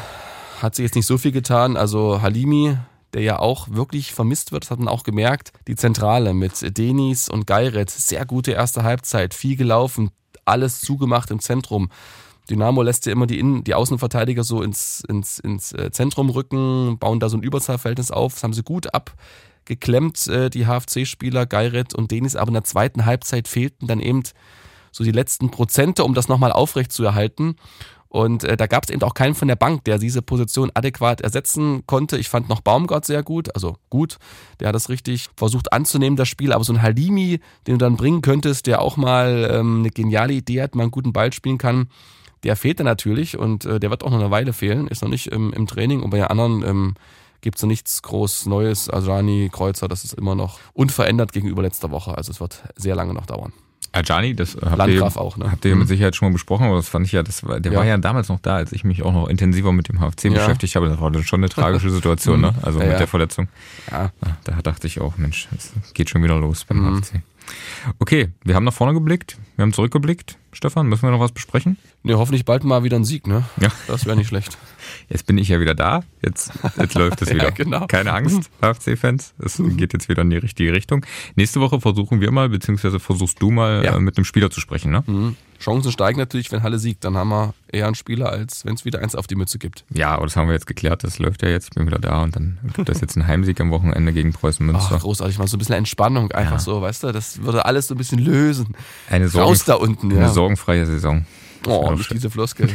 hat 0.63 0.75
sich 0.75 0.85
jetzt 0.85 0.95
nicht 0.95 1.07
so 1.07 1.19
viel 1.19 1.33
getan. 1.33 1.77
Also 1.77 2.23
Halimi, 2.23 2.77
der 3.13 3.23
ja 3.23 3.39
auch 3.39 3.69
wirklich 3.71 4.13
vermisst 4.13 4.53
wird, 4.53 4.65
das 4.65 4.71
hat 4.71 4.79
man 4.79 4.89
auch 4.89 5.03
gemerkt. 5.03 5.53
Die 5.67 5.77
Zentrale 5.77 6.35
mit 6.35 6.77
Denis 6.79 7.29
und 7.29 7.47
Geiret, 7.47 7.91
sehr 7.91 8.25
gute 8.27 8.53
erste 8.53 8.83
Halbzeit, 8.83 9.35
viel 9.35 9.57
gelaufen, 9.57 10.11
alles 10.45 10.81
zugemacht 10.81 11.31
im 11.31 11.41
Zentrum. 11.41 11.91
Dynamo 12.51 12.83
lässt 12.83 13.07
ja 13.07 13.13
immer 13.13 13.27
die, 13.27 13.39
Innen-, 13.39 13.65
die 13.65 13.75
Außenverteidiger 13.75 14.43
so 14.43 14.63
ins, 14.63 15.03
ins, 15.07 15.39
ins 15.39 15.73
äh, 15.73 15.91
Zentrum 15.91 16.31
rücken, 16.31 16.99
bauen 16.99 17.21
da 17.21 17.29
so 17.29 17.37
ein 17.37 17.43
Überzahlverhältnis 17.43 18.11
auf. 18.11 18.35
Das 18.35 18.43
haben 18.43 18.55
sie 18.55 18.63
gut 18.63 18.95
abgeklemmt, 19.69 20.27
äh, 20.29 20.49
die 20.49 20.67
HFC-Spieler, 20.67 21.47
Geiret 21.47 21.95
und 21.95 22.11
Denis. 22.11 22.37
Aber 22.37 22.49
in 22.49 22.55
der 22.55 22.65
zweiten 22.65 23.05
Halbzeit 23.05 23.49
fehlten 23.49 23.87
dann 23.87 24.01
eben 24.01 24.23
so 24.93 25.05
die 25.05 25.13
letzten 25.13 25.51
Prozente, 25.51 26.05
um 26.05 26.15
das 26.15 26.29
nochmal 26.29 26.53
aufrecht 26.53 26.91
zu 26.91 27.05
erhalten. 27.05 27.57
Und 28.09 28.45
äh, 28.45 28.57
da 28.57 28.67
gab 28.67 28.85
es 28.85 28.91
eben 28.91 29.03
auch 29.03 29.13
keinen 29.13 29.35
von 29.35 29.49
der 29.49 29.57
Bank, 29.57 29.85
der 29.85 29.99
diese 29.99 30.23
Position 30.23 30.71
adäquat 30.73 31.21
ersetzen 31.21 31.83
konnte. 31.87 32.17
Ich 32.17 32.31
fand 32.31 32.49
noch 32.49 32.63
Baumgart 32.63 33.05
sehr 33.05 33.23
gut, 33.23 33.55
also 33.55 33.77
gut. 33.91 34.17
Der 34.61 34.69
hat 34.69 34.75
das 34.75 34.89
richtig 34.89 35.29
versucht 35.37 35.75
anzunehmen, 35.75 36.17
das 36.17 36.29
Spiel. 36.29 36.55
Aber 36.55 36.65
so 36.65 36.73
ein 36.73 36.81
Halimi, 36.81 37.41
den 37.67 37.75
du 37.75 37.85
dann 37.85 37.99
bringen 37.99 38.23
könntest, 38.23 38.67
der 38.67 38.81
auch 38.81 38.97
mal 38.97 39.51
ähm, 39.53 39.81
eine 39.81 39.91
geniale 39.91 40.33
Idee 40.33 40.63
hat, 40.63 40.75
mal 40.75 40.85
einen 40.85 40.91
guten 40.91 41.13
Ball 41.13 41.35
spielen 41.35 41.59
kann, 41.59 41.89
der 42.45 42.57
fehlt 42.57 42.81
dann 42.81 42.87
natürlich 42.87 43.37
und 43.37 43.67
äh, 43.67 43.79
der 43.79 43.91
wird 43.91 44.03
auch 44.03 44.11
noch 44.11 44.21
eine 44.21 44.31
Weile 44.31 44.55
fehlen, 44.55 44.87
ist 44.89 45.03
noch 45.03 45.11
nicht 45.11 45.27
im, 45.27 45.53
im 45.53 45.67
Training. 45.67 46.01
Und 46.01 46.09
bei 46.09 46.19
den 46.19 46.29
anderen 46.29 46.63
ähm, 46.63 46.95
gibt 47.41 47.59
es 47.59 47.63
nichts 47.65 48.03
groß 48.03 48.47
Neues. 48.47 48.91
Ajani, 48.91 49.51
Kreuzer, 49.53 49.89
das 49.89 50.05
ist 50.05 50.15
immer 50.15 50.35
noch 50.35 50.59
unverändert 50.75 51.33
gegenüber 51.33 51.63
letzter 51.63 51.91
Woche. 51.91 52.17
Also 52.17 52.33
es 52.33 52.41
wird 52.41 52.63
sehr 52.77 52.95
lange 52.95 53.15
noch 53.15 53.27
dauern. 53.27 53.53
Ajani, 53.93 54.35
das 54.35 54.57
habt 54.61 54.89
ihr, 54.89 55.03
auch, 55.03 55.37
ne? 55.39 55.51
habt 55.51 55.65
ihr 55.65 55.75
mit 55.75 55.85
mhm. 55.85 55.89
Sicherheit 55.89 56.15
schon 56.15 56.29
mal 56.29 56.33
besprochen, 56.33 56.67
aber 56.67 56.77
das 56.77 56.89
fand 56.89 57.07
ich 57.07 57.13
ja, 57.13 57.23
das 57.23 57.43
war, 57.45 57.59
der 57.59 57.73
ja. 57.73 57.79
war 57.79 57.87
ja 57.87 57.97
damals 57.97 58.29
noch 58.29 58.39
da, 58.39 58.57
als 58.57 58.73
ich 58.73 58.85
mich 58.85 59.03
auch 59.03 59.13
noch 59.13 59.29
intensiver 59.29 59.73
mit 59.73 59.89
dem 59.89 59.99
HFC 59.99 60.25
ja. 60.25 60.31
beschäftigt 60.33 60.77
habe. 60.77 60.89
Das 60.89 61.01
war 61.01 61.11
dann 61.11 61.25
schon 61.25 61.41
eine 61.41 61.49
tragische 61.49 61.91
Situation, 61.91 62.41
ne? 62.43 62.55
Also 62.63 62.81
ja, 62.81 62.87
mit 62.87 63.01
der 63.01 63.07
Verletzung. 63.07 63.49
Ja. 63.91 64.11
Da 64.45 64.63
dachte 64.63 64.87
ich 64.87 65.01
auch, 65.01 65.17
Mensch, 65.17 65.49
es 65.57 65.73
geht 65.95 66.11
schon 66.11 66.23
wieder 66.23 66.39
los 66.39 66.65
beim 66.65 66.83
mhm. 66.83 67.01
HFC. 67.01 67.23
Okay, 67.99 68.31
wir 68.45 68.55
haben 68.55 68.65
nach 68.65 68.73
vorne 68.73 68.95
geblickt, 68.95 69.39
wir 69.57 69.63
haben 69.63 69.73
zurückgeblickt. 69.73 70.39
Stefan, 70.53 70.87
müssen 70.89 71.03
wir 71.03 71.11
noch 71.11 71.21
was 71.21 71.33
besprechen? 71.33 71.77
Ne, 72.03 72.17
hoffentlich 72.17 72.45
bald 72.45 72.65
mal 72.65 72.83
wieder 72.83 72.97
ein 72.97 73.05
Sieg, 73.05 73.27
ne? 73.27 73.45
Ja. 73.61 73.69
Das 73.87 74.07
wäre 74.07 74.17
nicht 74.17 74.29
schlecht. 74.29 74.57
Jetzt 75.09 75.27
bin 75.27 75.39
ich 75.39 75.49
ja 75.49 75.61
wieder 75.61 75.75
da. 75.75 76.03
Jetzt, 76.23 76.53
jetzt 76.79 76.95
läuft 76.95 77.21
es 77.23 77.31
wieder. 77.35 77.45
ja, 77.45 77.51
genau. 77.51 77.87
Keine 77.87 78.13
Angst, 78.13 78.51
HFC-Fans. 78.63 79.35
Es 79.39 79.61
geht 79.77 79.93
jetzt 79.93 80.09
wieder 80.09 80.23
in 80.23 80.31
die 80.31 80.39
richtige 80.39 80.73
Richtung. 80.73 81.05
Nächste 81.37 81.61
Woche 81.61 81.81
versuchen 81.81 82.21
wir 82.21 82.31
mal, 82.31 82.49
beziehungsweise 82.49 82.99
versuchst 82.99 83.41
du 83.43 83.51
mal 83.51 83.85
ja. 83.85 83.97
äh, 83.97 84.01
mit 84.01 84.17
einem 84.17 84.25
Spieler 84.25 84.51
zu 84.51 84.61
sprechen, 84.61 84.91
ne? 84.91 85.05
Mhm. 85.07 85.37
Chancen 85.61 85.91
steigen 85.91 86.19
natürlich, 86.19 86.53
wenn 86.53 86.63
Halle 86.63 86.79
siegt. 86.79 87.05
Dann 87.05 87.17
haben 87.17 87.31
wir 87.31 87.55
eher 87.73 87.87
einen 87.87 87.95
Spieler, 87.95 88.31
als 88.31 88.65
wenn 88.65 88.75
es 88.75 88.85
wieder 88.85 89.01
eins 89.01 89.15
auf 89.15 89.27
die 89.27 89.35
Mütze 89.35 89.59
gibt. 89.59 89.85
Ja, 89.93 90.15
aber 90.15 90.27
das 90.27 90.37
haben 90.37 90.47
wir 90.49 90.55
jetzt 90.55 90.67
geklärt. 90.67 91.05
Das 91.05 91.19
läuft 91.19 91.43
ja 91.43 91.49
jetzt. 91.49 91.69
Ich 91.71 91.75
bin 91.75 91.87
wieder 91.87 91.99
da 91.99 92.23
und 92.23 92.37
dann 92.37 92.59
gibt 92.75 92.89
es 92.89 93.01
jetzt 93.01 93.17
einen 93.17 93.27
Heimsieg 93.27 93.61
am 93.61 93.71
Wochenende 93.71 94.13
gegen 94.13 94.33
Preußen 94.33 94.65
Münster. 94.65 94.97
Ach, 94.97 95.01
großartig. 95.01 95.39
Mal 95.39 95.49
so 95.49 95.57
ein 95.57 95.59
bisschen 95.59 95.75
Entspannung. 95.75 96.31
Einfach 96.33 96.53
ja. 96.53 96.59
so, 96.59 96.81
weißt 96.81 97.05
du? 97.05 97.13
Das 97.13 97.43
würde 97.43 97.65
alles 97.65 97.89
so 97.89 97.95
ein 97.95 97.99
bisschen 97.99 98.21
lösen. 98.21 98.75
Eine 99.11 99.29
Sorgen, 99.29 99.49
Raus 99.49 99.65
da 99.65 99.75
unten. 99.75 100.13
Eine 100.13 100.21
ja. 100.21 100.29
sorgenfreie 100.29 100.87
Saison. 100.87 101.27
Oh, 101.67 101.91
nicht 101.93 102.13
diese 102.13 102.31
Floskel. 102.31 102.69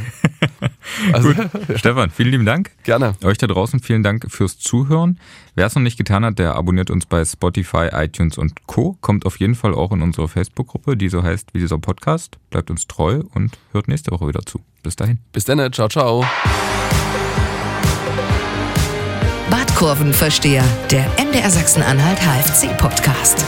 also, 1.14 1.34
Gut. 1.34 1.50
Stefan, 1.76 2.10
vielen 2.10 2.32
lieben 2.32 2.46
Dank. 2.46 2.72
Gerne. 2.84 3.16
Euch 3.24 3.38
da 3.38 3.48
draußen 3.48 3.80
vielen 3.80 4.04
Dank 4.04 4.26
fürs 4.30 4.58
Zuhören. 4.58 5.20
Wer 5.56 5.68
es 5.68 5.76
noch 5.76 5.82
nicht 5.82 5.98
getan 5.98 6.26
hat, 6.26 6.40
der 6.40 6.56
abonniert 6.56 6.90
uns 6.90 7.06
bei 7.06 7.24
Spotify, 7.24 7.90
iTunes 7.92 8.38
und 8.38 8.68
Co. 8.68 8.98
Kommt 9.02 9.26
auf 9.26 9.40
jeden 9.40 9.56
Fall 9.56 9.74
auch 9.74 9.92
in 9.92 10.02
unsere 10.02 10.28
Facebook-Gruppe, 10.28 10.98
die 10.98 11.10
so 11.10 11.24
heißt 11.24 11.54
wie 11.54 11.60
dieser 11.60 11.78
Podcast. 11.78 12.38
Bleibt 12.50 12.70
uns 12.70 12.88
treu 12.88 13.22
und 13.34 13.58
hört 13.72 13.88
nächste 13.88 14.12
Woche 14.12 14.28
wieder 14.28 14.42
zu. 14.46 14.60
Bis 14.84 14.96
dahin. 14.96 15.20
Bis 15.32 15.46
dann. 15.46 15.72
Ciao, 15.72 15.88
ciao. 15.88 16.26
Badkurvenversteher, 19.50 20.64
der 20.90 21.06
MDR 21.24 21.50
Sachsen-Anhalt 21.50 22.20
HFC-Podcast. 22.22 23.46